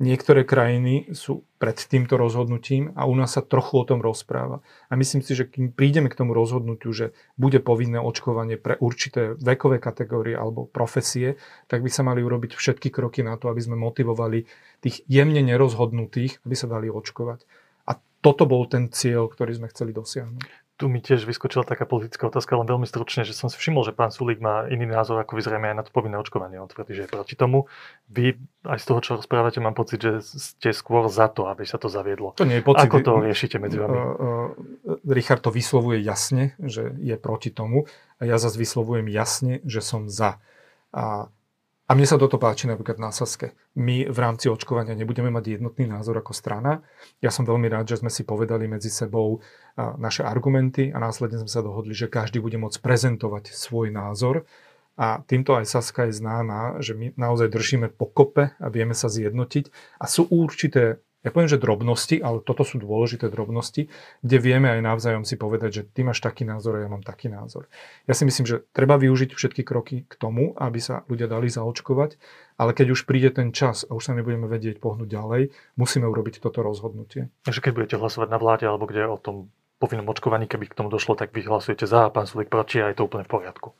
Niektoré 0.00 0.48
krajiny 0.48 1.12
sú 1.12 1.44
pred 1.60 1.76
týmto 1.76 2.16
rozhodnutím 2.16 2.96
a 2.96 3.04
u 3.04 3.12
nás 3.12 3.36
sa 3.36 3.44
trochu 3.44 3.84
o 3.84 3.84
tom 3.84 4.00
rozpráva. 4.00 4.64
A 4.88 4.96
myslím 4.96 5.20
si, 5.20 5.36
že 5.36 5.44
kým 5.44 5.76
prídeme 5.76 6.08
k 6.08 6.16
tomu 6.16 6.32
rozhodnutiu, 6.32 6.88
že 6.88 7.12
bude 7.36 7.60
povinné 7.60 8.00
očkovanie 8.00 8.56
pre 8.56 8.80
určité 8.80 9.36
vekové 9.36 9.76
kategórie 9.76 10.32
alebo 10.32 10.64
profesie, 10.64 11.36
tak 11.68 11.84
by 11.84 11.92
sa 11.92 12.00
mali 12.00 12.24
urobiť 12.24 12.56
všetky 12.56 12.88
kroky 12.88 13.20
na 13.20 13.36
to, 13.36 13.52
aby 13.52 13.60
sme 13.60 13.76
motivovali 13.76 14.48
tých 14.80 15.04
jemne 15.04 15.44
nerozhodnutých, 15.44 16.40
aby 16.48 16.54
sa 16.56 16.64
dali 16.64 16.88
očkovať. 16.88 17.44
A 17.84 18.00
toto 18.24 18.48
bol 18.48 18.64
ten 18.72 18.88
cieľ, 18.88 19.28
ktorý 19.28 19.52
sme 19.52 19.68
chceli 19.68 19.92
dosiahnuť 19.92 20.59
tu 20.80 20.88
mi 20.88 21.04
tiež 21.04 21.28
vyskočila 21.28 21.68
taká 21.68 21.84
politická 21.84 22.32
otázka, 22.32 22.56
len 22.56 22.64
veľmi 22.64 22.88
stručne, 22.88 23.28
že 23.28 23.36
som 23.36 23.52
si 23.52 23.60
všimol, 23.60 23.84
že 23.84 23.92
pán 23.92 24.08
Sulík 24.08 24.40
má 24.40 24.64
iný 24.72 24.88
názor, 24.88 25.20
ako 25.20 25.36
vyzrieme 25.36 25.68
aj 25.68 25.76
na 25.76 25.84
to 25.84 25.92
povinné 25.92 26.16
očkovanie. 26.16 26.56
On 26.56 26.64
tvrdí, 26.64 26.96
že 26.96 27.04
je 27.04 27.12
proti 27.12 27.36
tomu. 27.36 27.68
Vy 28.08 28.40
aj 28.64 28.80
z 28.80 28.86
toho, 28.88 29.00
čo 29.04 29.10
rozprávate, 29.20 29.60
mám 29.60 29.76
pocit, 29.76 30.00
že 30.00 30.24
ste 30.24 30.72
skôr 30.72 31.12
za 31.12 31.28
to, 31.28 31.52
aby 31.52 31.68
sa 31.68 31.76
to 31.76 31.92
zaviedlo. 31.92 32.32
To 32.40 32.48
nie 32.48 32.58
je 32.58 32.64
pocit. 32.64 32.88
Ako 32.88 33.04
to 33.04 33.20
riešite 33.20 33.60
medzi 33.60 33.76
vami? 33.76 34.00
Richard 35.04 35.44
to 35.44 35.52
vyslovuje 35.52 36.00
jasne, 36.00 36.56
že 36.56 36.96
je 36.96 37.20
proti 37.20 37.52
tomu 37.52 37.84
a 38.16 38.24
ja 38.24 38.40
zase 38.40 38.56
vyslovujem 38.56 39.04
jasne, 39.12 39.60
že 39.68 39.84
som 39.84 40.08
za. 40.08 40.40
A 40.96 41.28
a 41.90 41.98
mne 41.98 42.06
sa 42.06 42.22
toto 42.22 42.38
páči 42.38 42.70
napríklad 42.70 43.02
na 43.02 43.10
Saske. 43.10 43.58
My 43.74 44.06
v 44.06 44.14
rámci 44.14 44.46
očkovania 44.46 44.94
nebudeme 44.94 45.26
mať 45.26 45.58
jednotný 45.58 45.90
názor 45.90 46.22
ako 46.22 46.30
strana. 46.30 46.86
Ja 47.18 47.34
som 47.34 47.42
veľmi 47.42 47.66
rád, 47.66 47.90
že 47.90 47.98
sme 47.98 48.14
si 48.14 48.22
povedali 48.22 48.70
medzi 48.70 48.94
sebou 48.94 49.42
naše 49.98 50.22
argumenty 50.22 50.94
a 50.94 51.02
následne 51.02 51.42
sme 51.42 51.50
sa 51.50 51.66
dohodli, 51.66 51.90
že 51.90 52.06
každý 52.06 52.38
bude 52.38 52.54
môcť 52.62 52.78
prezentovať 52.78 53.50
svoj 53.50 53.90
názor. 53.90 54.46
A 54.94 55.18
týmto 55.26 55.58
aj 55.58 55.66
Saska 55.66 56.06
je 56.06 56.14
známa, 56.14 56.78
že 56.78 56.94
my 56.94 57.10
naozaj 57.18 57.50
držíme 57.50 57.90
pokope 57.90 58.54
a 58.54 58.66
vieme 58.70 58.94
sa 58.94 59.10
zjednotiť. 59.10 59.98
A 59.98 60.06
sú 60.06 60.30
určité 60.30 61.02
ja 61.20 61.28
poviem, 61.28 61.52
že 61.52 61.60
drobnosti, 61.60 62.16
ale 62.16 62.40
toto 62.40 62.64
sú 62.64 62.80
dôležité 62.80 63.28
drobnosti, 63.28 63.92
kde 64.24 64.36
vieme 64.40 64.72
aj 64.72 64.80
navzájom 64.80 65.24
si 65.28 65.36
povedať, 65.36 65.70
že 65.70 65.82
ty 65.84 66.00
máš 66.00 66.24
taký 66.24 66.48
názor 66.48 66.80
a 66.80 66.84
ja 66.84 66.88
mám 66.88 67.04
taký 67.04 67.28
názor. 67.28 67.68
Ja 68.08 68.16
si 68.16 68.24
myslím, 68.24 68.48
že 68.48 68.64
treba 68.72 68.96
využiť 68.96 69.36
všetky 69.36 69.62
kroky 69.62 70.08
k 70.08 70.14
tomu, 70.16 70.56
aby 70.56 70.80
sa 70.80 71.04
ľudia 71.12 71.28
dali 71.28 71.52
zaočkovať, 71.52 72.16
ale 72.56 72.72
keď 72.72 72.96
už 72.96 73.04
príde 73.04 73.28
ten 73.36 73.52
čas 73.52 73.84
a 73.84 73.92
už 73.92 74.08
sa 74.08 74.16
nebudeme 74.16 74.48
vedieť 74.48 74.80
pohnúť 74.80 75.08
ďalej, 75.12 75.42
musíme 75.76 76.08
urobiť 76.08 76.40
toto 76.40 76.64
rozhodnutie. 76.64 77.28
Takže 77.44 77.60
keď 77.60 77.72
budete 77.76 77.96
hlasovať 78.00 78.28
na 78.32 78.40
vláde 78.40 78.64
alebo 78.64 78.88
kde 78.88 79.04
o 79.04 79.20
tom 79.20 79.52
povinnom 79.80 80.08
očkovaní, 80.12 80.44
keby 80.48 80.72
k 80.72 80.76
tomu 80.76 80.92
došlo, 80.92 81.16
tak 81.16 81.32
vy 81.32 81.44
hlasujete 81.44 81.88
za 81.88 82.08
a 82.08 82.12
pán 82.12 82.28
Sulik 82.28 82.52
proti 82.52 82.80
a 82.80 82.92
je 82.92 83.00
to 83.00 83.08
úplne 83.08 83.24
v 83.24 83.32
poriadku. 83.32 83.72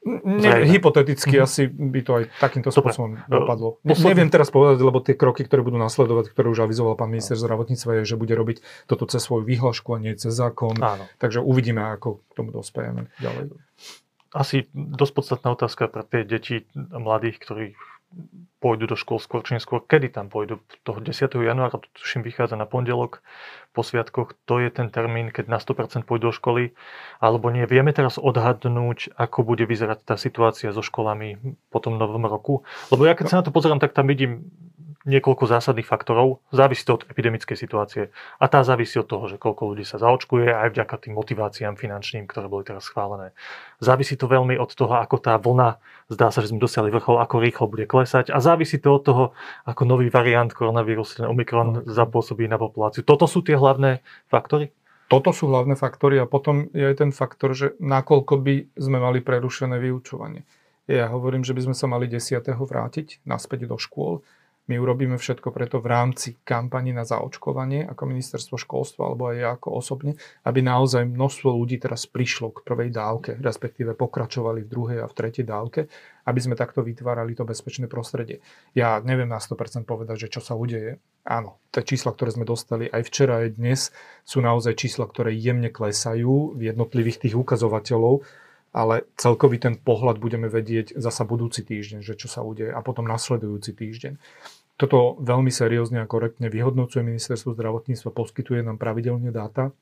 Ne, 0.00 0.64
hypoteticky 0.64 1.36
mm-hmm. 1.36 1.44
asi 1.44 1.68
by 1.68 2.00
to 2.00 2.12
aj 2.16 2.24
takýmto 2.40 2.72
spôsobom 2.72 3.20
dopadlo. 3.28 3.84
Posledný... 3.84 4.16
Neviem 4.16 4.30
teraz 4.32 4.48
povedať, 4.48 4.80
lebo 4.80 5.04
tie 5.04 5.12
kroky, 5.12 5.44
ktoré 5.44 5.60
budú 5.60 5.76
nasledovať, 5.76 6.32
ktoré 6.32 6.48
už 6.48 6.64
avizoval 6.64 6.96
pán 6.96 7.12
minister 7.12 7.36
zdravotníctva, 7.36 8.00
je, 8.00 8.08
že 8.08 8.16
bude 8.16 8.32
robiť 8.32 8.64
toto 8.88 9.04
cez 9.04 9.20
svoju 9.20 9.44
výhlašku 9.44 9.92
a 9.92 10.00
nie 10.00 10.16
cez 10.16 10.32
zákon. 10.32 10.80
Áno. 10.80 11.04
Takže 11.20 11.44
uvidíme, 11.44 11.84
ako 11.84 12.24
k 12.24 12.32
tomu 12.32 12.48
dospejeme 12.48 13.12
ďalej. 13.20 13.52
Asi 14.32 14.72
dosť 14.72 15.12
podstatná 15.12 15.52
otázka 15.52 15.92
pre 15.92 16.00
tie 16.08 16.24
deti 16.24 16.64
mladých, 16.72 17.36
ktorí 17.36 17.66
pôjdu 18.60 18.84
do 18.92 18.96
škôl 18.96 19.16
skôr 19.16 19.40
či 19.40 19.56
neskôr. 19.56 19.80
Kedy 19.80 20.12
tam 20.12 20.28
pôjdu? 20.28 20.60
Toho 20.84 21.00
10. 21.00 21.32
januára, 21.32 21.80
to 21.80 21.88
tuším 21.96 22.20
vychádza 22.20 22.60
na 22.60 22.68
pondelok 22.68 23.24
po 23.72 23.80
sviatkoch, 23.80 24.36
to 24.44 24.60
je 24.60 24.68
ten 24.68 24.92
termín, 24.92 25.32
keď 25.32 25.48
na 25.48 25.58
100% 25.58 26.04
pôjdu 26.04 26.28
do 26.28 26.36
školy, 26.36 26.76
alebo 27.22 27.48
nie. 27.48 27.64
Vieme 27.64 27.96
teraz 27.96 28.20
odhadnúť, 28.20 29.16
ako 29.16 29.38
bude 29.48 29.64
vyzerať 29.64 30.04
tá 30.04 30.14
situácia 30.20 30.76
so 30.76 30.84
školami 30.84 31.40
po 31.72 31.78
tom 31.80 31.96
novom 31.96 32.28
roku? 32.28 32.68
Lebo 32.92 33.08
ja 33.08 33.16
keď 33.16 33.26
sa 33.32 33.38
na 33.40 33.46
to 33.48 33.54
pozerám, 33.54 33.80
tak 33.80 33.96
tam 33.96 34.10
vidím 34.10 34.52
niekoľko 35.08 35.48
zásadných 35.48 35.88
faktorov. 35.88 36.44
Závisí 36.52 36.84
to 36.84 37.00
od 37.00 37.08
epidemickej 37.08 37.56
situácie. 37.56 38.12
A 38.36 38.44
tá 38.52 38.60
závisí 38.60 39.00
od 39.00 39.08
toho, 39.08 39.24
že 39.32 39.40
koľko 39.40 39.72
ľudí 39.72 39.84
sa 39.88 39.96
zaočkuje 39.96 40.52
aj 40.52 40.76
vďaka 40.76 40.94
tým 41.00 41.16
motiváciám 41.16 41.80
finančným, 41.80 42.28
ktoré 42.28 42.52
boli 42.52 42.68
teraz 42.68 42.84
schválené. 42.84 43.32
Závisí 43.80 44.20
to 44.20 44.28
veľmi 44.28 44.60
od 44.60 44.68
toho, 44.76 45.00
ako 45.00 45.16
tá 45.16 45.40
vlna, 45.40 45.80
zdá 46.12 46.28
sa, 46.28 46.44
že 46.44 46.52
sme 46.52 46.60
dosiahli 46.60 46.92
vrchol, 46.92 47.16
ako 47.16 47.40
rýchlo 47.40 47.64
bude 47.72 47.88
klesať. 47.88 48.28
A 48.28 48.44
závisí 48.44 48.76
to 48.76 49.00
od 49.00 49.02
toho, 49.04 49.24
ako 49.64 49.88
nový 49.88 50.12
variant 50.12 50.52
koronavírusu, 50.52 51.24
ten 51.24 51.26
Omikron, 51.32 51.88
zapôsobí 51.88 52.44
na 52.44 52.60
populáciu. 52.60 53.00
Toto 53.00 53.24
sú 53.24 53.40
tie 53.40 53.56
hlavné 53.56 54.04
faktory? 54.28 54.68
Toto 55.10 55.34
sú 55.34 55.50
hlavné 55.50 55.74
faktory 55.74 56.22
a 56.22 56.28
potom 56.28 56.70
je 56.70 56.86
aj 56.86 57.02
ten 57.02 57.10
faktor, 57.10 57.50
že 57.56 57.74
nakoľko 57.82 58.34
by 58.46 58.54
sme 58.78 59.02
mali 59.02 59.18
prerušené 59.18 59.80
vyučovanie. 59.82 60.46
Ja 60.86 61.10
hovorím, 61.10 61.42
že 61.42 61.50
by 61.50 61.70
sme 61.70 61.74
sa 61.74 61.90
mali 61.90 62.06
10. 62.06 62.46
vrátiť 62.46 63.26
naspäť 63.26 63.66
do 63.66 63.74
škôl 63.74 64.22
my 64.70 64.78
urobíme 64.78 65.18
všetko 65.18 65.50
preto 65.50 65.82
v 65.82 65.90
rámci 65.90 66.38
kampani 66.46 66.94
na 66.94 67.02
zaočkovanie 67.02 67.90
ako 67.90 68.06
ministerstvo 68.06 68.54
školstva 68.54 69.02
alebo 69.10 69.34
aj 69.34 69.36
ja 69.42 69.50
ako 69.58 69.68
osobne, 69.74 70.14
aby 70.46 70.62
naozaj 70.62 71.10
množstvo 71.10 71.50
ľudí 71.50 71.82
teraz 71.82 72.06
prišlo 72.06 72.54
k 72.54 72.62
prvej 72.62 72.94
dávke, 72.94 73.34
respektíve 73.42 73.98
pokračovali 73.98 74.62
v 74.62 74.70
druhej 74.70 74.98
a 75.02 75.10
v 75.10 75.16
tretej 75.18 75.42
dávke, 75.42 75.90
aby 76.30 76.38
sme 76.38 76.54
takto 76.54 76.86
vytvárali 76.86 77.34
to 77.34 77.42
bezpečné 77.42 77.90
prostredie. 77.90 78.38
Ja 78.78 79.02
neviem 79.02 79.26
na 79.26 79.42
100% 79.42 79.82
povedať, 79.82 80.30
že 80.30 80.38
čo 80.38 80.40
sa 80.40 80.54
udeje. 80.54 81.02
Áno, 81.26 81.58
tie 81.74 81.82
čísla, 81.82 82.14
ktoré 82.14 82.30
sme 82.30 82.46
dostali 82.46 82.86
aj 82.86 83.02
včera, 83.10 83.42
aj 83.42 83.58
dnes, 83.58 83.90
sú 84.22 84.38
naozaj 84.38 84.78
čísla, 84.78 85.10
ktoré 85.10 85.34
jemne 85.34 85.74
klesajú 85.74 86.54
v 86.54 86.70
jednotlivých 86.70 87.26
tých 87.26 87.34
ukazovateľov, 87.34 88.22
ale 88.70 89.06
celkový 89.18 89.58
ten 89.58 89.74
pohľad 89.74 90.22
budeme 90.22 90.46
vedieť 90.46 90.94
zasa 90.94 91.26
budúci 91.26 91.66
týždeň, 91.66 92.06
že 92.06 92.14
čo 92.14 92.30
sa 92.30 92.46
udeje 92.46 92.70
a 92.70 92.80
potom 92.82 93.06
nasledujúci 93.06 93.74
týždeň. 93.74 94.12
Toto 94.80 95.20
veľmi 95.20 95.52
seriózne 95.52 96.00
a 96.00 96.08
korektne 96.08 96.48
vyhodnocuje 96.48 97.04
ministerstvo 97.04 97.52
zdravotníctva, 97.52 98.16
poskytuje 98.16 98.64
nám 98.64 98.80
pravidelne 98.80 99.28
dáta, 99.28 99.74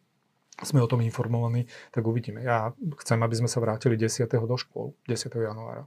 sme 0.59 0.83
o 0.83 0.91
tom 0.91 1.07
informovaní, 1.07 1.71
tak 1.95 2.03
uvidíme. 2.03 2.43
Ja 2.43 2.75
chcem, 2.99 3.23
aby 3.23 3.35
sme 3.39 3.47
sa 3.47 3.63
vrátili 3.63 3.95
10. 3.95 4.27
do 4.27 4.57
škôl, 4.59 4.91
10. 5.07 5.31
januára. 5.39 5.87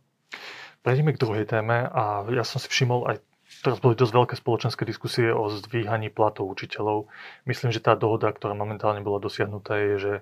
Prejdeme 0.80 1.12
k 1.12 1.20
druhej 1.20 1.44
téme 1.44 1.92
a 1.92 2.24
ja 2.32 2.48
som 2.48 2.58
si 2.58 2.72
všimol 2.72 3.12
aj 3.12 3.20
Teraz 3.60 3.84
boli 3.84 4.00
dosť 4.00 4.16
veľké 4.16 4.36
spoločenské 4.40 4.88
diskusie 4.88 5.28
o 5.28 5.52
zdvíhaní 5.52 6.08
platov 6.08 6.48
učiteľov. 6.48 7.12
Myslím, 7.44 7.76
že 7.76 7.84
tá 7.84 8.00
dohoda, 8.00 8.32
ktorá 8.32 8.56
momentálne 8.56 9.04
bola 9.04 9.20
dosiahnutá, 9.20 9.76
je, 9.76 9.94
že 10.00 10.14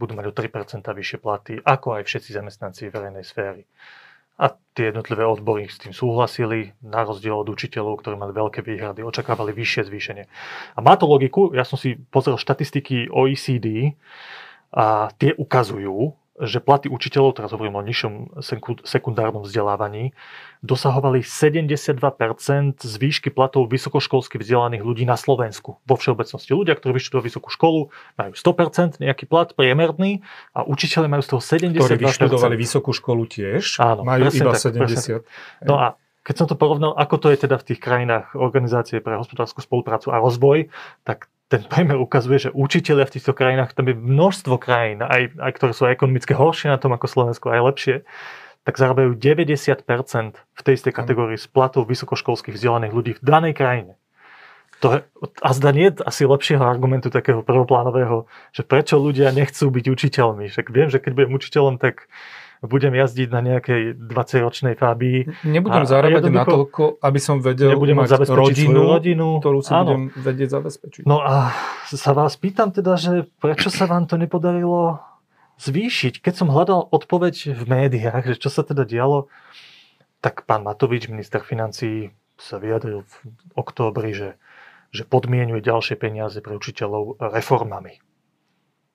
budú 0.00 0.16
mať 0.16 0.26
o 0.26 0.34
3% 0.34 0.80
vyššie 0.80 1.18
platy, 1.20 1.60
ako 1.60 2.00
aj 2.00 2.08
všetci 2.08 2.30
zamestnanci 2.32 2.88
verejnej 2.88 3.20
sféry. 3.20 3.68
A 4.40 4.56
tie 4.72 4.88
jednotlivé 4.88 5.28
odbory 5.28 5.68
s 5.68 5.76
tým 5.76 5.92
súhlasili, 5.92 6.72
na 6.80 7.04
rozdiel 7.04 7.36
od 7.36 7.52
učiteľov, 7.52 8.00
ktorí 8.00 8.16
mali 8.16 8.32
veľké 8.32 8.64
výhrady, 8.64 9.04
očakávali 9.04 9.52
vyššie 9.52 9.92
zvýšenie. 9.92 10.24
A 10.74 10.78
má 10.80 10.96
to 10.96 11.04
logiku, 11.04 11.52
ja 11.52 11.68
som 11.68 11.76
si 11.76 12.00
pozrel 12.08 12.40
štatistiky 12.40 13.12
OECD 13.12 14.00
a 14.72 15.12
tie 15.20 15.36
ukazujú, 15.36 16.16
že 16.40 16.58
platy 16.64 16.88
učiteľov, 16.88 17.36
teraz 17.36 17.52
hovorím 17.52 17.76
o 17.76 17.82
nižšom 17.84 18.40
sekundárnom 18.84 19.44
vzdelávaní, 19.44 20.16
dosahovali 20.60 21.24
72% 21.24 21.96
z 22.80 22.94
výšky 23.00 23.28
platov 23.32 23.68
vysokoškolsky 23.68 24.36
vzdelaných 24.40 24.84
ľudí 24.84 25.04
na 25.08 25.16
Slovensku. 25.16 25.80
Vo 25.84 25.96
všeobecnosti 25.96 26.52
ľudia, 26.52 26.76
ktorí 26.76 27.00
vyštudovali 27.00 27.26
vysokú 27.28 27.48
školu, 27.48 27.80
majú 28.16 28.32
100% 28.36 29.00
nejaký 29.00 29.24
plat 29.24 29.52
priemerný 29.52 30.20
a 30.52 30.64
učiteľe 30.64 31.08
majú 31.08 31.22
z 31.24 31.28
toho 31.36 31.40
72%. 31.40 31.80
Ktorí 31.80 31.96
vyštudovali 32.04 32.54
vysokú 32.56 32.90
školu 32.92 33.22
tiež, 33.24 33.80
Áno, 33.80 34.04
majú 34.04 34.28
iba 34.28 34.52
tak, 34.52 34.76
70%. 34.76 35.24
No 35.64 35.80
a 35.80 35.96
keď 36.20 36.34
som 36.36 36.46
to 36.46 36.56
porovnal, 36.56 36.92
ako 37.00 37.16
to 37.16 37.28
je 37.32 37.48
teda 37.48 37.56
v 37.56 37.64
tých 37.72 37.80
krajinách 37.80 38.36
Organizácie 38.36 39.00
pre 39.00 39.16
hospodárskú 39.16 39.64
spoluprácu 39.64 40.12
a 40.12 40.20
rozvoj, 40.20 40.68
tak 41.02 41.32
ten 41.50 41.66
priemer 41.66 41.98
ukazuje, 41.98 42.46
že 42.46 42.54
učiteľia 42.54 43.10
v 43.10 43.14
týchto 43.18 43.34
krajinách, 43.34 43.74
tam 43.74 43.90
je 43.90 43.98
množstvo 43.98 44.54
krajín, 44.62 45.02
aj, 45.02 45.34
aj 45.34 45.52
ktoré 45.58 45.72
sú 45.74 45.90
ekonomicky 45.90 46.30
horšie 46.30 46.70
na 46.70 46.78
tom 46.78 46.94
ako 46.94 47.10
Slovensko, 47.10 47.50
aj 47.50 47.66
lepšie, 47.66 47.96
tak 48.62 48.78
zarábajú 48.78 49.18
90% 49.18 49.82
v 50.38 50.60
tej 50.62 50.74
istej 50.78 50.94
kategórii 50.94 51.34
z 51.34 51.50
platov 51.50 51.90
vysokoškolských 51.90 52.54
vzdelaných 52.54 52.94
ľudí 52.94 53.12
v 53.18 53.22
danej 53.26 53.58
krajine. 53.58 53.98
To 54.80 54.96
je, 54.96 54.98
a 55.44 55.50
zda 55.52 55.76
nie 55.76 55.92
je 55.92 56.00
asi 56.06 56.24
lepšieho 56.24 56.64
argumentu 56.64 57.12
takého 57.12 57.44
prvoplánového, 57.44 58.24
že 58.54 58.64
prečo 58.64 58.96
ľudia 58.96 59.28
nechcú 59.34 59.68
byť 59.68 59.84
učiteľmi. 59.92 60.48
Však 60.48 60.72
viem, 60.72 60.88
že 60.88 61.02
keď 61.02 61.12
budem 61.18 61.36
učiteľom, 61.36 61.76
tak 61.76 62.08
budem 62.60 62.92
jazdiť 62.92 63.28
na 63.32 63.40
nejakej 63.40 63.96
20-ročnej 63.96 64.76
Fabii. 64.76 65.48
Nebudem 65.48 65.84
zarábať 65.88 66.28
na 66.28 66.44
toľko, 66.44 67.00
aby 67.00 67.20
som 67.20 67.40
vedel 67.40 67.72
nebudem 67.72 67.96
mať 67.96 68.28
rodinu, 68.28 68.84
rodinu, 68.84 69.40
ktorú 69.40 69.64
si 69.64 69.72
áno. 69.72 69.84
budem 69.88 70.02
vedieť 70.12 70.48
zabezpečiť. 70.60 71.02
No 71.08 71.24
a 71.24 71.56
sa 71.88 72.12
vás 72.12 72.36
pýtam 72.36 72.68
teda, 72.68 73.00
že 73.00 73.24
prečo 73.40 73.72
sa 73.72 73.88
vám 73.88 74.04
to 74.04 74.20
nepodarilo 74.20 75.00
zvýšiť. 75.60 76.20
Keď 76.20 76.34
som 76.36 76.52
hľadal 76.52 76.88
odpoveď 76.92 77.56
v 77.56 77.62
médiách, 77.64 78.36
že 78.36 78.36
čo 78.36 78.52
sa 78.52 78.60
teda 78.60 78.84
dialo, 78.84 79.32
tak 80.20 80.44
pán 80.44 80.60
Matovič, 80.60 81.08
minister 81.08 81.40
financí, 81.40 82.12
sa 82.40 82.56
vyjadril 82.56 83.04
v 83.04 83.14
októbri, 83.52 84.16
že, 84.16 84.40
že 84.92 85.04
podmienuje 85.04 85.60
ďalšie 85.60 85.96
peniaze 86.00 86.40
pre 86.40 86.56
učiteľov 86.56 87.20
reformami. 87.20 88.00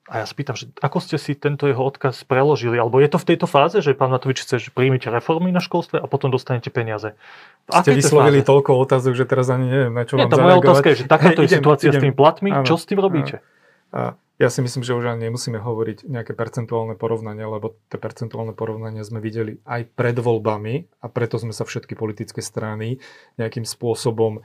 A 0.06 0.22
ja 0.22 0.26
spýtam, 0.30 0.54
že 0.54 0.70
ako 0.86 1.02
ste 1.02 1.18
si 1.18 1.34
tento 1.34 1.66
jeho 1.66 1.82
odkaz 1.82 2.30
preložili? 2.30 2.78
Alebo 2.78 3.02
je 3.02 3.10
to 3.10 3.18
v 3.18 3.34
tejto 3.34 3.50
fáze, 3.50 3.82
že 3.82 3.98
pán 3.98 4.14
Matovič 4.14 4.46
chce, 4.46 4.62
že 4.62 4.70
príjmite 4.70 5.10
reformy 5.10 5.50
na 5.50 5.58
školstve 5.58 5.98
a 5.98 6.06
potom 6.06 6.30
dostanete 6.30 6.70
peniaze? 6.70 7.18
V 7.66 7.82
ste 7.82 7.98
vyslovili 7.98 8.46
fáze? 8.46 8.50
toľko 8.54 8.72
otázok, 8.86 9.18
že 9.18 9.26
teraz 9.26 9.50
ani 9.50 9.66
neviem, 9.66 9.94
na 9.98 10.06
čo 10.06 10.22
Nie, 10.22 10.30
vám 10.30 10.38
tá 10.38 10.38
moja 10.38 10.58
otázka 10.62 10.88
je, 10.94 10.96
že 11.02 11.06
takáto 11.18 11.42
je 11.42 11.50
situácia 11.58 11.90
idem, 11.90 11.98
s 11.98 12.04
tými 12.06 12.14
platmi, 12.14 12.50
áno, 12.54 12.66
čo 12.70 12.78
s 12.78 12.86
tým 12.86 13.02
robíte? 13.02 13.42
A, 13.90 14.14
ja 14.36 14.52
si 14.52 14.60
myslím, 14.60 14.84
že 14.84 14.92
už 14.92 15.16
ani 15.16 15.32
nemusíme 15.32 15.58
hovoriť 15.58 16.12
nejaké 16.12 16.36
percentuálne 16.36 17.00
porovnanie, 17.00 17.48
lebo 17.48 17.80
tie 17.88 17.96
percentuálne 17.96 18.52
porovnania 18.52 19.02
sme 19.08 19.24
videli 19.24 19.64
aj 19.64 19.96
pred 19.96 20.20
voľbami 20.20 21.02
a 21.02 21.08
preto 21.08 21.40
sme 21.40 21.56
sa 21.56 21.64
všetky 21.64 21.96
politické 21.96 22.44
strany 22.44 23.00
nejakým 23.40 23.64
spôsobom 23.64 24.44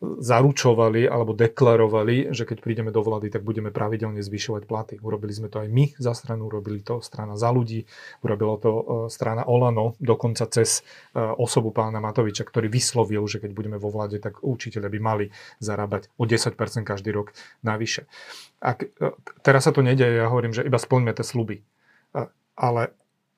zaručovali 0.00 1.04
alebo 1.04 1.36
deklarovali, 1.36 2.32
že 2.32 2.48
keď 2.48 2.64
prídeme 2.64 2.88
do 2.88 3.04
vlády, 3.04 3.28
tak 3.28 3.44
budeme 3.44 3.68
pravidelne 3.68 4.24
zvyšovať 4.24 4.62
platy. 4.64 4.94
Urobili 5.04 5.36
sme 5.36 5.52
to 5.52 5.60
aj 5.60 5.68
my 5.68 5.92
za 6.00 6.16
stranu, 6.16 6.48
urobili 6.48 6.80
to 6.80 7.04
strana 7.04 7.36
za 7.36 7.52
ľudí, 7.52 7.84
urobila 8.24 8.56
to 8.56 8.72
e, 8.72 8.82
strana 9.12 9.44
Olano, 9.44 9.92
dokonca 10.00 10.48
cez 10.48 10.80
e, 10.80 11.20
osobu 11.20 11.76
pána 11.76 12.00
Matoviča, 12.00 12.48
ktorý 12.48 12.72
vyslovil, 12.72 13.28
že 13.28 13.36
keď 13.36 13.52
budeme 13.52 13.76
vo 13.76 13.92
vláde, 13.92 14.16
tak 14.16 14.40
učiteľe 14.40 14.88
by 14.88 14.98
mali 14.98 15.24
zarábať 15.60 16.08
o 16.16 16.24
10% 16.24 16.56
každý 16.80 17.12
rok 17.12 17.36
navyše. 17.60 18.08
Ak, 18.64 18.80
e, 18.80 19.12
teraz 19.44 19.68
sa 19.68 19.76
to 19.76 19.84
nedeje, 19.84 20.24
ja 20.24 20.32
hovorím, 20.32 20.56
že 20.56 20.64
iba 20.64 20.80
splňme 20.80 21.12
tie 21.12 21.24
sluby. 21.24 21.60
Ale 22.56 22.96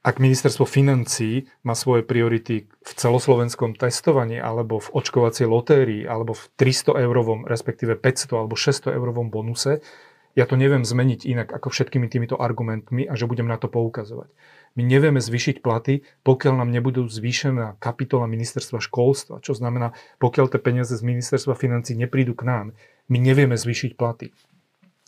ak 0.09 0.25
ministerstvo 0.25 0.65
financí 0.65 1.53
má 1.69 1.77
svoje 1.77 2.01
priority 2.01 2.65
v 2.65 2.93
celoslovenskom 2.97 3.77
testovaní 3.77 4.41
alebo 4.41 4.81
v 4.81 4.89
očkovacej 4.97 5.45
lotérii 5.45 6.09
alebo 6.09 6.33
v 6.33 6.49
300 6.57 6.97
eurovom, 7.05 7.45
respektíve 7.45 7.93
500 8.01 8.41
alebo 8.41 8.57
600 8.57 8.97
eurovom 8.97 9.29
bonuse, 9.29 9.85
ja 10.33 10.49
to 10.49 10.57
neviem 10.57 10.89
zmeniť 10.89 11.29
inak 11.29 11.53
ako 11.53 11.69
všetkými 11.69 12.09
týmito 12.09 12.41
argumentmi 12.41 13.05
a 13.05 13.21
že 13.21 13.29
budem 13.29 13.53
na 13.53 13.61
to 13.61 13.69
poukazovať. 13.69 14.33
My 14.81 14.89
nevieme 14.89 15.21
zvýšiť 15.21 15.61
platy, 15.61 16.01
pokiaľ 16.25 16.65
nám 16.65 16.73
nebudú 16.73 17.05
zvýšená 17.05 17.77
kapitola 17.77 18.25
ministerstva 18.25 18.81
školstva, 18.81 19.45
čo 19.45 19.53
znamená, 19.53 19.93
pokiaľ 20.25 20.57
tie 20.57 20.61
peniaze 20.63 20.97
z 20.97 21.05
ministerstva 21.05 21.53
financí 21.53 21.93
neprídu 21.93 22.33
k 22.33 22.49
nám, 22.49 22.67
my 23.13 23.19
nevieme 23.21 23.61
zvýšiť 23.61 23.93
platy. 24.01 24.33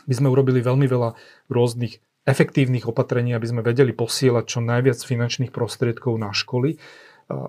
My 0.05 0.13
sme 0.13 0.29
urobili 0.29 0.61
veľmi 0.61 0.85
veľa 0.85 1.17
rôznych 1.49 2.05
efektívnych 2.31 2.87
opatrení, 2.87 3.35
aby 3.35 3.51
sme 3.51 3.67
vedeli 3.67 3.91
posielať 3.91 4.45
čo 4.47 4.63
najviac 4.63 5.03
finančných 5.03 5.51
prostriedkov 5.51 6.15
na 6.15 6.31
školy. 6.31 6.79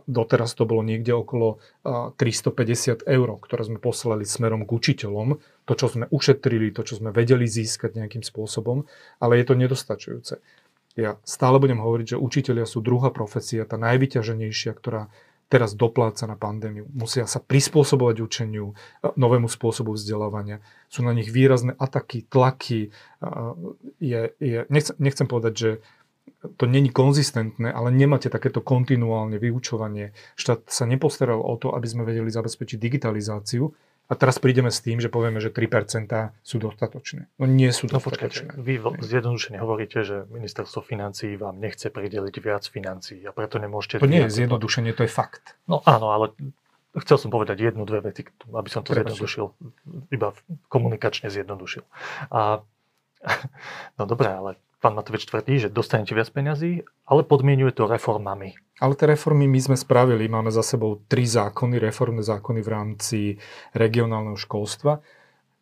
Doteraz 0.06 0.54
to 0.54 0.70
bolo 0.70 0.86
niekde 0.86 1.10
okolo 1.10 1.58
350 1.86 3.02
eur, 3.02 3.30
ktoré 3.41 3.62
sme 3.65 3.82
poslali 3.82 4.26
smerom 4.30 4.65
k 4.65 4.74
učiteľom. 4.78 5.41
To, 5.65 5.74
čo 5.74 5.89
sme 5.89 6.06
ušetrili, 6.10 6.70
to, 6.70 6.86
čo 6.86 7.02
sme 7.02 7.10
vedeli 7.10 7.50
získať 7.50 7.98
nejakým 7.98 8.22
spôsobom, 8.22 8.86
ale 9.17 9.41
je 9.41 9.46
to 9.50 9.54
nedostačujúce. 9.58 10.38
Ja 11.00 11.17
stále 11.26 11.58
budem 11.58 11.80
hovoriť, 11.80 12.13
že 12.13 12.22
učiteľia 12.22 12.67
sú 12.70 12.84
druhá 12.84 13.10
profesia, 13.10 13.63
tá 13.65 13.80
najvyťaženejšia, 13.80 14.76
ktorá 14.76 15.08
teraz 15.52 15.76
dopláca 15.76 16.24
na 16.24 16.40
pandémiu. 16.40 16.88
Musia 16.96 17.28
sa 17.28 17.44
prispôsobovať 17.44 18.24
učeniu, 18.24 18.72
novému 19.04 19.52
spôsobu 19.52 20.00
vzdelávania. 20.00 20.64
Sú 20.88 21.04
na 21.04 21.12
nich 21.12 21.28
výrazné 21.28 21.76
ataky, 21.76 22.24
tlaky. 22.32 22.96
Je, 24.00 24.22
je, 24.40 24.60
nechcem, 24.72 25.28
povedať, 25.28 25.54
že 25.54 25.70
to 26.56 26.66
není 26.72 26.88
konzistentné, 26.88 27.68
ale 27.68 27.92
nemáte 27.92 28.32
takéto 28.32 28.64
kontinuálne 28.64 29.36
vyučovanie. 29.36 30.16
Štát 30.40 30.72
sa 30.72 30.88
nepostaral 30.88 31.44
o 31.44 31.60
to, 31.60 31.76
aby 31.76 31.86
sme 31.86 32.08
vedeli 32.08 32.32
zabezpečiť 32.32 32.80
digitalizáciu, 32.80 33.76
a 34.12 34.13
teraz 34.19 34.43
prídeme 34.43 34.67
s 34.67 34.84
tým, 34.84 35.00
že 35.00 35.08
povieme, 35.08 35.39
že 35.39 35.47
3% 35.47 36.12
sú 36.43 36.60
dostatočné. 36.60 37.32
No 37.39 37.47
nie 37.47 37.71
sú 37.71 37.88
no, 37.88 37.95
dostatočné. 37.95 38.52
Počkajte, 38.52 38.60
vy 38.60 38.74
zjednodušene 39.00 39.56
hovoríte, 39.63 40.04
že 40.04 40.28
ministerstvo 40.28 40.84
financí 40.84 41.39
vám 41.39 41.63
nechce 41.63 41.88
prideliť 41.88 42.36
viac 42.43 42.67
financií 42.67 43.24
a 43.24 43.32
preto 43.32 43.56
nemôžete... 43.56 44.04
To 44.04 44.12
nie 44.12 44.28
je 44.28 44.43
zjednodušenie, 44.43 44.91
to 44.91 45.08
je 45.08 45.12
fakt. 45.12 45.56
No 45.63 45.80
áno, 45.88 46.12
ale 46.12 46.36
chcel 47.00 47.24
som 47.24 47.32
povedať 47.32 47.71
jednu, 47.71 47.88
dve 47.88 48.04
vety, 48.04 48.28
aby 48.52 48.67
som 48.67 48.84
to 48.84 48.91
Prepačte. 48.91 49.15
zjednodušil. 49.15 49.45
Iba 50.12 50.36
komunikačne 50.67 51.32
zjednodušil. 51.32 51.88
A, 52.36 52.67
no 53.97 54.04
dobré, 54.04 54.28
ale 54.28 54.60
pán 54.84 54.91
Matovič 54.91 55.24
tvrdí, 55.24 55.56
že 55.62 55.69
dostanete 55.71 56.12
viac 56.12 56.28
peňazí, 56.28 56.84
ale 57.08 57.24
podmienuje 57.24 57.71
to 57.80 57.88
reformami. 57.88 58.60
Ale 58.82 58.98
tie 58.98 59.13
reformy 59.13 59.46
my 59.46 59.62
sme 59.62 59.78
spravili. 59.78 60.26
Máme 60.26 60.50
za 60.50 60.65
sebou 60.65 60.98
tri 61.06 61.30
zákony, 61.30 61.78
reformné 61.78 62.26
zákony 62.26 62.60
v 62.65 62.70
rámci 62.70 63.20
regionálneho 63.78 64.34
školstva. 64.41 65.06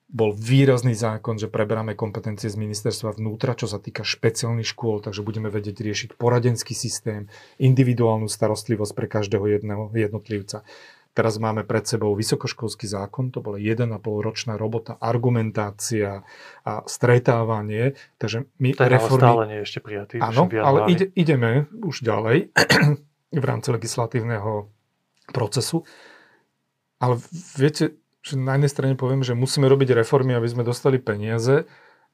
Bol 0.09 0.33
výrazný 0.33 0.97
zákon, 0.97 1.37
že 1.37 1.51
preberáme 1.51 1.93
kompetencie 1.93 2.49
z 2.49 2.57
ministerstva 2.57 3.19
vnútra, 3.19 3.53
čo 3.53 3.69
sa 3.69 3.77
týka 3.77 4.01
špeciálnych 4.01 4.65
škôl, 4.65 5.05
takže 5.05 5.21
budeme 5.21 5.53
vedieť 5.53 5.85
riešiť 5.85 6.09
poradenský 6.17 6.73
systém, 6.73 7.29
individuálnu 7.61 8.25
starostlivosť 8.25 8.93
pre 8.97 9.05
každého 9.05 9.45
jedného 9.45 9.91
jednotlivca. 9.93 10.65
Teraz 11.13 11.35
máme 11.37 11.67
pred 11.67 11.83
sebou 11.83 12.15
vysokoškolský 12.15 12.87
zákon, 12.87 13.29
to 13.29 13.43
bola 13.43 13.59
1,5 13.59 13.99
ročná 14.01 14.55
robota, 14.55 14.95
argumentácia 14.97 16.23
a 16.63 16.73
stretávanie. 16.87 17.99
Takže 18.15 18.47
my 18.57 18.79
Ten 18.79 18.89
reformy... 18.89 19.21
stále 19.21 19.43
nie 19.45 19.57
je 19.61 19.65
ešte 19.67 19.79
prijatý. 19.83 20.15
Áno, 20.23 20.47
ale 20.47 20.79
ide, 20.89 21.11
ideme 21.13 21.67
už 21.75 22.01
ďalej 22.01 22.55
v 23.29 23.45
rámci 23.45 23.69
legislatívneho 23.69 24.69
procesu. 25.29 25.85
Ale 26.99 27.21
viete, 27.55 28.01
že 28.19 28.35
na 28.35 28.59
jednej 28.59 28.71
strane 28.71 28.93
poviem, 28.99 29.23
že 29.23 29.37
musíme 29.37 29.69
robiť 29.69 29.95
reformy, 29.95 30.35
aby 30.35 30.49
sme 30.49 30.67
dostali 30.67 30.99
peniaze 30.99 31.63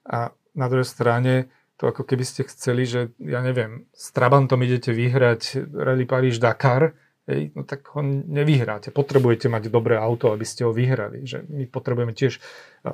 a 0.05 0.29
na 0.53 0.67
druhej 0.69 0.85
strane 0.87 1.49
to 1.75 1.91
ako 1.91 2.07
keby 2.07 2.23
ste 2.23 2.47
chceli, 2.47 2.87
že 2.87 3.11
ja 3.19 3.43
neviem, 3.43 3.89
s 3.91 4.15
Trabantom 4.15 4.63
idete 4.63 4.95
vyhrať 4.95 5.67
Rally 5.75 6.07
Paríž 6.07 6.39
Dakar 6.39 6.95
Hej, 7.25 7.57
no 7.57 7.65
tak 7.65 7.89
ho 7.97 8.05
nevyhráte. 8.05 8.93
Potrebujete 8.93 9.49
mať 9.49 9.73
dobré 9.73 9.97
auto, 9.97 10.29
aby 10.29 10.45
ste 10.45 10.61
ho 10.61 10.69
vyhrali. 10.69 11.25
Že 11.25 11.49
my 11.49 11.65
potrebujeme 11.65 12.13
tiež 12.13 12.37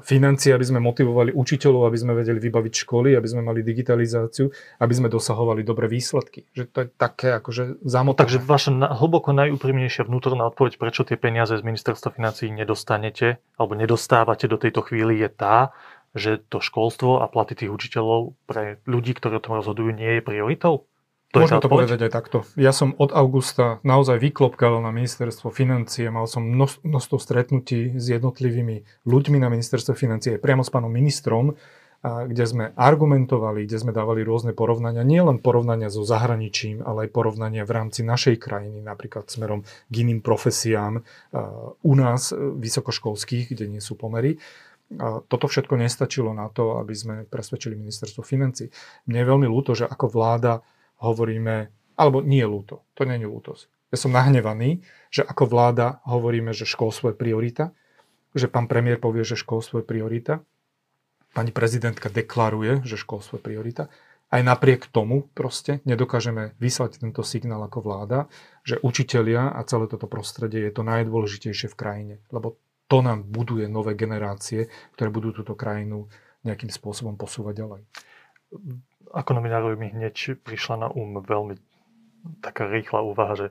financie, 0.07 0.55
aby 0.55 0.63
sme 0.63 0.79
motivovali 0.79 1.35
učiteľov, 1.35 1.91
aby 1.91 1.99
sme 1.99 2.15
vedeli 2.15 2.39
vybaviť 2.39 2.73
školy, 2.87 3.11
aby 3.11 3.27
sme 3.27 3.43
mali 3.43 3.59
digitalizáciu, 3.59 4.47
aby 4.79 4.93
sme 4.95 5.11
dosahovali 5.11 5.67
dobré 5.67 5.91
výsledky. 5.91 6.47
Že 6.55 6.63
to 6.71 6.77
je 6.79 6.87
také 6.95 7.35
akože 7.43 7.83
zamotané. 7.83 8.23
Takže 8.23 8.39
vaša 8.39 8.71
hlboko 8.95 9.35
najúprimnejšia 9.35 10.07
vnútorná 10.07 10.47
odpoveď, 10.47 10.79
prečo 10.79 11.03
tie 11.03 11.19
peniaze 11.19 11.59
z 11.59 11.67
ministerstva 11.67 12.15
financí 12.15 12.47
nedostanete 12.55 13.43
alebo 13.59 13.75
nedostávate 13.75 14.47
do 14.47 14.55
tejto 14.55 14.79
chvíli 14.87 15.19
je 15.19 15.27
tá, 15.27 15.75
že 16.15 16.39
to 16.39 16.63
školstvo 16.63 17.19
a 17.19 17.27
platy 17.27 17.55
tých 17.55 17.71
učiteľov 17.71 18.35
pre 18.47 18.79
ľudí, 18.87 19.11
ktorí 19.11 19.39
o 19.39 19.43
tom 19.43 19.59
rozhodujú, 19.59 19.91
nie 19.91 20.19
je 20.19 20.23
prioritou? 20.23 20.90
To 21.31 21.47
Môžem 21.47 21.63
to 21.63 21.71
povedať 21.71 21.99
aj 22.03 22.11
takto. 22.11 22.37
Ja 22.59 22.75
som 22.75 22.91
od 22.99 23.15
augusta 23.15 23.79
naozaj 23.87 24.19
vyklopkal 24.19 24.83
na 24.83 24.91
ministerstvo 24.91 25.47
financie, 25.47 26.11
mal 26.11 26.27
som 26.27 26.43
množstvo 26.83 27.17
stretnutí 27.23 27.95
s 27.95 28.05
jednotlivými 28.11 29.07
ľuďmi 29.07 29.37
na 29.39 29.47
ministerstve 29.47 29.95
financie, 29.95 30.35
priamo 30.43 30.59
s 30.59 30.67
pánom 30.67 30.91
ministrom, 30.91 31.55
kde 32.01 32.45
sme 32.49 32.65
argumentovali, 32.73 33.69
kde 33.69 33.77
sme 33.77 33.93
dávali 33.93 34.25
rôzne 34.25 34.57
porovnania, 34.57 35.05
nie 35.05 35.21
len 35.21 35.37
porovnania 35.37 35.93
so 35.93 36.01
zahraničím, 36.01 36.81
ale 36.81 37.05
aj 37.07 37.13
porovnania 37.13 37.61
v 37.61 37.77
rámci 37.77 38.01
našej 38.01 38.41
krajiny, 38.41 38.81
napríklad 38.81 39.29
smerom 39.29 39.61
k 39.63 39.93
iným 40.01 40.25
profesiám 40.25 41.05
u 41.85 41.93
nás, 41.93 42.33
e, 42.33 42.35
vysokoškolských, 42.35 43.53
kde 43.53 43.69
nie 43.69 43.81
sú 43.85 43.93
pomery. 44.01 44.41
A 44.97 45.21
toto 45.23 45.45
všetko 45.45 45.77
nestačilo 45.77 46.33
na 46.33 46.49
to, 46.51 46.81
aby 46.81 46.91
sme 46.97 47.15
presvedčili 47.29 47.77
ministerstvo 47.77 48.25
financí. 48.25 48.67
Mne 49.07 49.21
je 49.21 49.29
veľmi 49.31 49.47
ľúto, 49.47 49.77
že 49.77 49.87
ako 49.87 50.09
vláda 50.09 50.65
hovoríme, 51.01 51.73
alebo 51.97 52.21
nie 52.21 52.39
je 52.41 52.49
ľúto, 52.49 52.75
to 52.93 53.03
nie 53.03 53.17
je 53.19 53.27
ľútosť. 53.27 53.63
Ja 53.91 53.97
som 53.99 54.15
nahnevaný, 54.15 54.85
že 55.11 55.25
ako 55.27 55.51
vláda 55.51 55.99
hovoríme, 56.07 56.55
že 56.55 56.63
školstvo 56.63 57.11
je 57.11 57.19
priorita, 57.19 57.75
že 58.31 58.47
pán 58.47 58.71
premiér 58.71 59.03
povie, 59.03 59.27
že 59.27 59.35
školstvo 59.35 59.83
je 59.83 59.85
priorita, 59.85 60.39
pani 61.35 61.51
prezidentka 61.51 62.07
deklaruje, 62.07 62.87
že 62.87 62.95
školstvo 62.95 63.41
je 63.41 63.43
priorita, 63.43 63.91
aj 64.31 64.47
napriek 64.47 64.87
tomu 64.87 65.27
proste 65.35 65.83
nedokážeme 65.83 66.55
vyslať 66.55 67.03
tento 67.03 67.19
signál 67.19 67.67
ako 67.67 67.83
vláda, 67.83 68.31
že 68.63 68.79
učitelia 68.79 69.51
a 69.51 69.59
celé 69.67 69.91
toto 69.91 70.07
prostredie 70.07 70.63
je 70.63 70.71
to 70.71 70.87
najdôležitejšie 70.87 71.67
v 71.67 71.75
krajine, 71.75 72.15
lebo 72.31 72.55
to 72.87 73.03
nám 73.03 73.27
buduje 73.27 73.67
nové 73.67 73.91
generácie, 73.99 74.71
ktoré 74.95 75.11
budú 75.11 75.35
túto 75.35 75.59
krajinu 75.59 76.07
nejakým 76.47 76.71
spôsobom 76.71 77.19
posúvať 77.19 77.53
ďalej 77.59 77.81
ako 79.11 79.31
nominárovi 79.37 79.75
mi 79.77 79.87
hneď 79.91 80.41
prišla 80.41 80.75
na 80.75 80.87
um 80.91 81.19
veľmi 81.19 81.59
taká 82.41 82.69
rýchla 82.69 83.03
úvaha, 83.03 83.33
že 83.35 83.47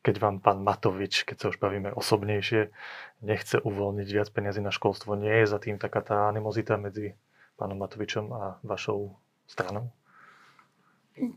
keď 0.00 0.14
vám 0.16 0.36
pán 0.40 0.64
Matovič, 0.64 1.28
keď 1.28 1.36
sa 1.36 1.46
už 1.52 1.60
bavíme 1.60 1.92
osobnejšie, 1.92 2.72
nechce 3.20 3.60
uvoľniť 3.60 4.08
viac 4.08 4.28
peniazy 4.32 4.64
na 4.64 4.72
školstvo, 4.72 5.12
nie 5.12 5.44
je 5.44 5.46
za 5.50 5.60
tým 5.60 5.76
taká 5.76 6.00
tá 6.00 6.16
animozita 6.32 6.80
medzi 6.80 7.12
pánom 7.60 7.76
Matovičom 7.76 8.32
a 8.32 8.42
vašou 8.64 9.12
stranou? 9.44 9.92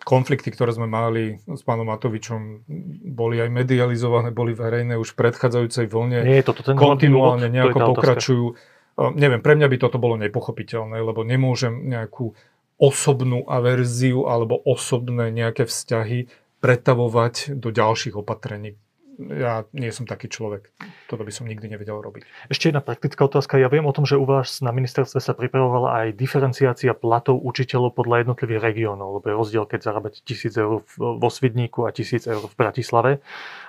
konflikty, 0.03 0.53
ktoré 0.53 0.71
sme 0.71 0.87
mali 0.87 1.43
s 1.43 1.61
pánom 1.65 1.83
Matovičom, 1.89 2.63
boli 3.11 3.41
aj 3.43 3.49
medializované, 3.51 4.31
boli 4.31 4.55
verejné 4.55 4.95
už 4.95 5.11
v 5.11 5.27
predchádzajúcej 5.27 5.85
vlne. 5.91 6.23
Nie 6.23 6.39
je 6.39 6.47
toto 6.47 6.63
ten 6.63 6.79
kontinuálne 6.79 7.51
nejako 7.51 7.79
to 7.79 7.87
pokračujú. 7.97 8.45
Otázka. 8.53 9.17
Neviem, 9.17 9.41
pre 9.41 9.57
mňa 9.57 9.67
by 9.73 9.77
toto 9.81 9.97
bolo 9.97 10.15
nepochopiteľné, 10.21 11.01
lebo 11.01 11.25
nemôžem 11.25 11.73
nejakú 11.89 12.37
osobnú 12.83 13.47
averziu 13.47 14.27
alebo 14.27 14.59
osobné 14.67 15.31
nejaké 15.31 15.63
vzťahy 15.63 16.27
pretavovať 16.59 17.55
do 17.55 17.71
ďalších 17.71 18.19
opatrení, 18.19 18.75
ja 19.19 19.65
nie 19.77 19.93
som 19.93 20.09
taký 20.09 20.25
človek. 20.25 20.73
Toto 21.05 21.21
by 21.21 21.29
som 21.29 21.45
nikdy 21.45 21.69
nevedel 21.69 22.01
robiť. 22.01 22.25
Ešte 22.49 22.73
jedna 22.73 22.81
praktická 22.81 23.21
otázka. 23.29 23.61
Ja 23.61 23.69
viem 23.69 23.85
o 23.85 23.93
tom, 23.93 24.09
že 24.09 24.17
u 24.17 24.25
vás 24.25 24.57
na 24.59 24.73
ministerstve 24.73 25.21
sa 25.21 25.37
pripravovala 25.37 26.01
aj 26.01 26.17
diferenciácia 26.17 26.97
platov 26.97 27.37
učiteľov 27.45 27.93
podľa 27.93 28.25
jednotlivých 28.25 28.63
regiónov, 28.63 29.21
lebo 29.21 29.25
je 29.29 29.35
rozdiel, 29.37 29.63
keď 29.69 29.79
zarábať 29.85 30.13
1000 30.25 30.63
eur 30.65 30.81
vo 30.97 31.29
Svidníku 31.29 31.85
a 31.85 31.93
1000 31.93 32.25
eur 32.25 32.41
v 32.41 32.55
Bratislave. 32.57 33.11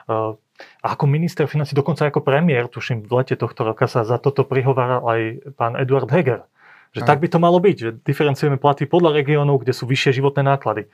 A 0.08 0.34
ako 0.80 1.04
minister 1.10 1.44
financí, 1.44 1.76
dokonca 1.76 2.08
ako 2.08 2.24
premiér, 2.24 2.70
tuším, 2.70 3.04
v 3.04 3.12
lete 3.12 3.36
tohto 3.36 3.68
roka 3.68 3.84
sa 3.84 4.06
za 4.06 4.16
toto 4.16 4.48
prihováral 4.48 5.02
aj 5.04 5.20
pán 5.58 5.74
Eduard 5.76 6.08
Heger. 6.08 6.46
Že 6.94 7.02
aj. 7.02 7.08
tak 7.10 7.18
by 7.20 7.28
to 7.28 7.38
malo 7.42 7.58
byť, 7.58 7.76
že 7.76 7.90
diferencujeme 8.06 8.56
platy 8.56 8.86
podľa 8.86 9.18
regiónov, 9.18 9.66
kde 9.66 9.74
sú 9.74 9.84
vyššie 9.90 10.22
životné 10.22 10.46
náklady. 10.46 10.86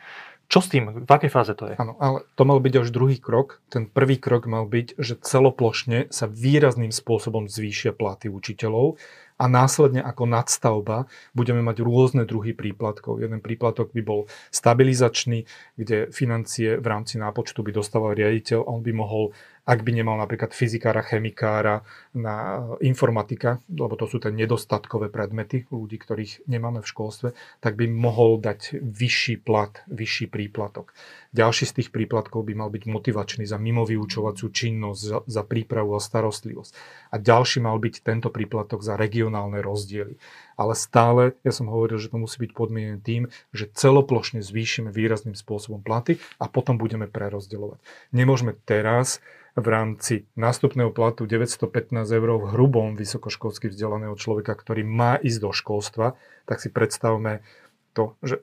Čo 0.50 0.66
s 0.66 0.72
tým? 0.72 1.06
V 1.06 1.10
akej 1.10 1.30
fáze 1.30 1.54
to 1.54 1.70
je? 1.70 1.78
Áno, 1.78 1.94
ale 2.02 2.26
to 2.34 2.42
mal 2.42 2.58
byť 2.58 2.82
až 2.82 2.88
druhý 2.90 3.22
krok. 3.22 3.62
Ten 3.70 3.86
prvý 3.86 4.18
krok 4.18 4.50
mal 4.50 4.66
byť, 4.66 4.98
že 4.98 5.14
celoplošne 5.22 6.10
sa 6.10 6.26
výrazným 6.26 6.90
spôsobom 6.90 7.46
zvýšia 7.46 7.94
platy 7.94 8.26
učiteľov 8.26 8.98
a 9.40 9.44
následne 9.48 10.04
ako 10.04 10.28
nadstavba 10.28 11.08
budeme 11.32 11.64
mať 11.64 11.80
rôzne 11.80 12.28
druhy 12.28 12.52
príplatkov. 12.52 13.24
Jeden 13.24 13.40
príplatok 13.40 13.94
by 13.96 14.02
bol 14.04 14.20
stabilizačný, 14.52 15.48
kde 15.80 16.12
financie 16.12 16.76
v 16.76 16.86
rámci 16.86 17.16
nápočtu 17.16 17.64
by 17.64 17.72
dostával 17.72 18.12
riaditeľ 18.12 18.66
a 18.66 18.74
on 18.74 18.82
by 18.82 18.92
mohol 18.92 19.32
ak 19.64 19.80
by 19.84 19.90
nemal 19.92 20.16
napríklad 20.18 20.50
fyzikára, 20.52 21.04
chemikára, 21.04 21.84
na 22.16 22.66
informatika, 22.82 23.62
lebo 23.70 23.94
to 23.94 24.10
sú 24.10 24.18
tie 24.18 24.34
nedostatkové 24.34 25.12
predmety 25.12 25.68
ľudí, 25.70 26.00
ktorých 26.00 26.48
nemáme 26.50 26.82
v 26.82 26.90
školstve, 26.90 27.28
tak 27.62 27.78
by 27.78 27.86
mohol 27.86 28.42
dať 28.42 28.82
vyšší 28.82 29.44
plat, 29.46 29.84
vyšší 29.86 30.26
príplatok. 30.32 30.90
Ďalší 31.30 31.70
z 31.70 31.74
tých 31.78 31.88
príplatkov 31.94 32.42
by 32.42 32.58
mal 32.58 32.74
byť 32.74 32.90
motivačný 32.90 33.46
za 33.46 33.54
mimovyučovaciu 33.54 34.50
činnosť, 34.50 34.98
za, 34.98 35.18
za 35.30 35.42
prípravu 35.46 35.94
a 35.94 36.02
starostlivosť. 36.02 36.74
A 37.14 37.22
ďalší 37.22 37.62
mal 37.62 37.78
byť 37.78 38.02
tento 38.02 38.34
príplatok 38.34 38.82
za 38.82 38.98
regionálne 38.98 39.62
rozdiely. 39.62 40.18
Ale 40.58 40.74
stále, 40.74 41.38
ja 41.46 41.54
som 41.54 41.70
hovoril, 41.70 42.02
že 42.02 42.10
to 42.10 42.18
musí 42.18 42.34
byť 42.42 42.50
podmienené 42.50 42.98
tým, 42.98 43.30
že 43.54 43.70
celoplošne 43.70 44.42
zvýšime 44.42 44.90
výrazným 44.90 45.38
spôsobom 45.38 45.86
platy 45.86 46.18
a 46.42 46.50
potom 46.50 46.82
budeme 46.82 47.06
prerozdeľovať. 47.06 47.78
Nemôžeme 48.10 48.58
teraz 48.66 49.22
v 49.54 49.66
rámci 49.70 50.14
nástupného 50.34 50.90
platu 50.90 51.30
915 51.30 51.94
eur 52.10 52.28
v 52.42 52.50
hrubom 52.58 52.98
vysokoškolsky 52.98 53.70
vzdelaného 53.70 54.18
človeka, 54.18 54.58
ktorý 54.58 54.82
má 54.82 55.14
ísť 55.22 55.38
do 55.46 55.50
školstva, 55.54 56.18
tak 56.50 56.58
si 56.58 56.74
predstavme 56.74 57.46
to, 57.94 58.18
že, 58.22 58.42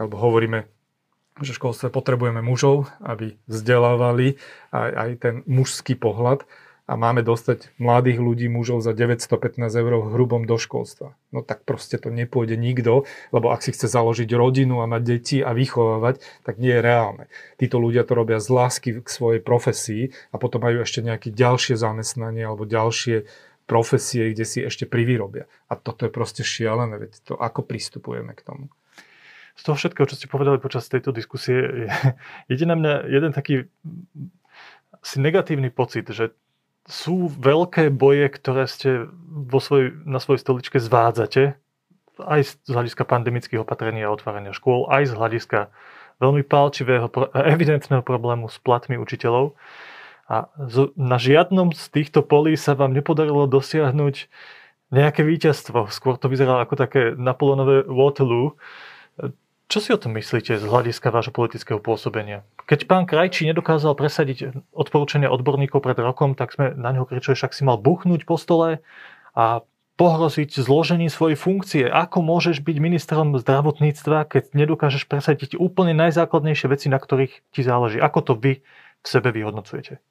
alebo 0.00 0.16
hovoríme, 0.16 0.64
že 1.40 1.56
v 1.56 1.58
školstve 1.64 1.88
potrebujeme 1.88 2.44
mužov, 2.44 2.92
aby 3.00 3.40
vzdelávali 3.48 4.36
aj, 4.68 4.90
aj 4.92 5.10
ten 5.22 5.34
mužský 5.48 5.96
pohľad 5.96 6.44
a 6.90 6.98
máme 6.98 7.22
dostať 7.22 7.72
mladých 7.78 8.18
ľudí, 8.18 8.46
mužov 8.50 8.82
za 8.82 8.92
915 8.92 9.70
eur 9.70 9.92
v 10.02 10.12
hrubom 10.12 10.44
do 10.44 10.58
školstva. 10.58 11.14
No 11.30 11.40
tak 11.40 11.62
proste 11.62 11.96
to 11.96 12.10
nepôjde 12.10 12.58
nikto, 12.58 13.06
lebo 13.30 13.54
ak 13.54 13.62
si 13.62 13.72
chce 13.72 13.86
založiť 13.86 14.28
rodinu 14.34 14.82
a 14.82 14.90
mať 14.90 15.02
deti 15.06 15.38
a 15.40 15.54
vychovávať, 15.54 16.20
tak 16.42 16.58
nie 16.58 16.74
je 16.74 16.82
reálne. 16.82 17.24
Títo 17.56 17.78
ľudia 17.78 18.02
to 18.02 18.12
robia 18.18 18.42
z 18.42 18.48
lásky 18.50 18.88
k 18.98 19.08
svojej 19.08 19.40
profesii 19.40 20.12
a 20.34 20.36
potom 20.36 20.66
majú 20.66 20.82
ešte 20.82 21.00
nejaké 21.00 21.30
ďalšie 21.30 21.78
zamestnanie 21.78 22.44
alebo 22.44 22.66
ďalšie 22.66 23.24
profesie, 23.70 24.34
kde 24.34 24.44
si 24.44 24.58
ešte 24.60 24.84
privyrobia. 24.84 25.46
A 25.70 25.78
toto 25.78 26.04
je 26.04 26.12
proste 26.12 26.42
šialené, 26.42 26.98
veď 26.98 27.12
to 27.24 27.34
ako 27.38 27.62
pristupujeme 27.62 28.34
k 28.34 28.42
tomu. 28.42 28.66
Z 29.52 29.62
toho 29.68 29.76
všetkého, 29.76 30.08
čo 30.08 30.16
ste 30.16 30.32
povedali 30.32 30.56
počas 30.56 30.88
tejto 30.88 31.12
diskusie, 31.12 31.88
je 32.48 32.64
na 32.64 32.76
mňa 32.76 32.92
jeden 33.08 33.32
taký 33.36 33.68
asi 35.02 35.16
negatívny 35.18 35.68
pocit, 35.68 36.08
že 36.08 36.32
sú 36.88 37.30
veľké 37.30 37.94
boje, 37.94 38.26
ktoré 38.26 38.66
ste 38.66 39.06
vo 39.28 39.62
svoj, 39.62 40.02
na 40.02 40.18
svojej 40.18 40.42
stoličke 40.42 40.82
zvádzate, 40.82 41.54
aj 42.18 42.40
z 42.42 42.70
hľadiska 42.70 43.06
pandemických 43.06 43.62
opatrení 43.62 44.02
a 44.02 44.12
otvárania 44.12 44.54
škôl, 44.54 44.90
aj 44.90 45.10
z 45.10 45.12
hľadiska 45.14 45.58
veľmi 46.22 46.42
palčivého 46.46 47.10
a 47.10 47.38
evidentného 47.50 48.02
problému 48.02 48.46
s 48.46 48.58
platmi 48.62 48.94
učiteľov. 48.98 49.58
A 50.30 50.48
na 50.94 51.18
žiadnom 51.18 51.74
z 51.74 51.84
týchto 51.90 52.22
polí 52.22 52.54
sa 52.54 52.78
vám 52.78 52.94
nepodarilo 52.94 53.50
dosiahnuť 53.50 54.30
nejaké 54.94 55.26
víťazstvo. 55.26 55.90
Skôr 55.90 56.20
to 56.20 56.30
vyzeralo 56.30 56.62
ako 56.62 56.78
také 56.78 57.16
Napoleonové 57.18 57.82
Waterloo. 57.88 58.54
Čo 59.72 59.80
si 59.80 59.88
o 59.88 59.96
tom 59.96 60.12
myslíte 60.20 60.60
z 60.60 60.68
hľadiska 60.68 61.08
vášho 61.08 61.32
politického 61.32 61.80
pôsobenia? 61.80 62.44
Keď 62.68 62.84
pán 62.84 63.08
Krajčí 63.08 63.48
nedokázal 63.48 63.96
presadiť 63.96 64.52
odporúčania 64.76 65.32
odborníkov 65.32 65.80
pred 65.80 65.96
rokom, 65.96 66.36
tak 66.36 66.52
sme 66.52 66.76
na 66.76 66.92
neho 66.92 67.08
kričali, 67.08 67.32
však 67.32 67.56
si 67.56 67.64
mal 67.64 67.80
buchnúť 67.80 68.28
po 68.28 68.36
stole 68.36 68.84
a 69.32 69.64
pohroziť 69.96 70.60
zložením 70.60 71.08
svojej 71.08 71.40
funkcie. 71.40 71.84
Ako 71.88 72.20
môžeš 72.20 72.60
byť 72.60 72.76
ministrom 72.84 73.32
zdravotníctva, 73.40 74.28
keď 74.28 74.52
nedokážeš 74.52 75.08
presadiť 75.08 75.56
úplne 75.56 75.96
najzákladnejšie 75.96 76.68
veci, 76.68 76.92
na 76.92 77.00
ktorých 77.00 77.40
ti 77.56 77.64
záleží? 77.64 77.96
Ako 77.96 78.20
to 78.28 78.32
vy 78.36 78.60
v 79.00 79.06
sebe 79.08 79.32
vyhodnocujete? 79.32 80.04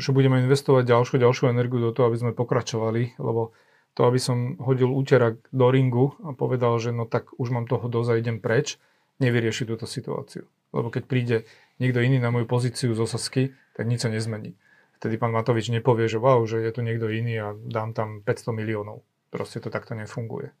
Že 0.00 0.10
budeme 0.16 0.40
investovať 0.40 0.88
ďalšiu, 0.88 1.20
ďalšiu 1.20 1.52
energiu 1.52 1.84
do 1.84 1.92
toho, 1.92 2.08
aby 2.08 2.24
sme 2.24 2.32
pokračovali, 2.32 3.20
lebo 3.20 3.52
to, 3.96 4.04
aby 4.04 4.20
som 4.20 4.60
hodil 4.60 4.92
úterak 4.92 5.40
do 5.56 5.72
ringu 5.72 6.12
a 6.20 6.36
povedal, 6.36 6.76
že 6.76 6.92
no 6.92 7.08
tak 7.08 7.32
už 7.40 7.48
mám 7.48 7.64
toho 7.64 7.88
dosť 7.88 8.08
a 8.12 8.20
idem 8.20 8.38
preč, 8.44 8.76
nevyrieši 9.24 9.64
túto 9.64 9.88
situáciu. 9.88 10.44
Lebo 10.76 10.92
keď 10.92 11.02
príde 11.08 11.36
niekto 11.80 12.04
iný 12.04 12.20
na 12.20 12.28
moju 12.28 12.44
pozíciu 12.44 12.92
z 12.92 13.00
Osasky, 13.00 13.56
tak 13.72 13.88
nič 13.88 14.04
sa 14.04 14.12
nezmení. 14.12 14.52
Vtedy 15.00 15.16
pán 15.16 15.32
Matovič 15.32 15.72
nepovie, 15.72 16.12
že 16.12 16.20
wow, 16.20 16.44
že 16.44 16.60
je 16.60 16.72
tu 16.76 16.84
niekto 16.84 17.08
iný 17.08 17.34
a 17.40 17.48
dám 17.56 17.96
tam 17.96 18.20
500 18.20 18.52
miliónov. 18.52 19.00
Proste 19.32 19.64
to 19.64 19.72
takto 19.72 19.96
nefunguje. 19.96 20.52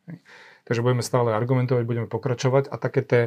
Takže 0.64 0.80
budeme 0.80 1.04
stále 1.04 1.36
argumentovať, 1.36 1.84
budeme 1.84 2.08
pokračovať 2.08 2.72
a 2.72 2.76
také 2.80 3.00
tie 3.04 3.22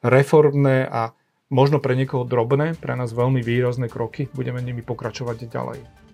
reformné 0.00 0.88
a 0.88 1.12
možno 1.52 1.80
pre 1.84 1.96
niekoho 1.96 2.24
drobné, 2.24 2.76
pre 2.80 2.96
nás 2.96 3.12
veľmi 3.12 3.44
výrazné 3.44 3.92
kroky, 3.92 4.32
budeme 4.32 4.60
nimi 4.64 4.80
pokračovať 4.80 5.48
ďalej. 5.48 6.09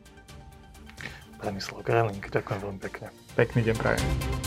Branislav 1.46 1.86
Grelink, 1.86 2.26
ďakujem 2.26 2.58
veľmi 2.58 2.80
pekne. 2.82 3.06
Pekný 3.38 3.70
deň 3.70 3.76
prajem. 3.78 4.45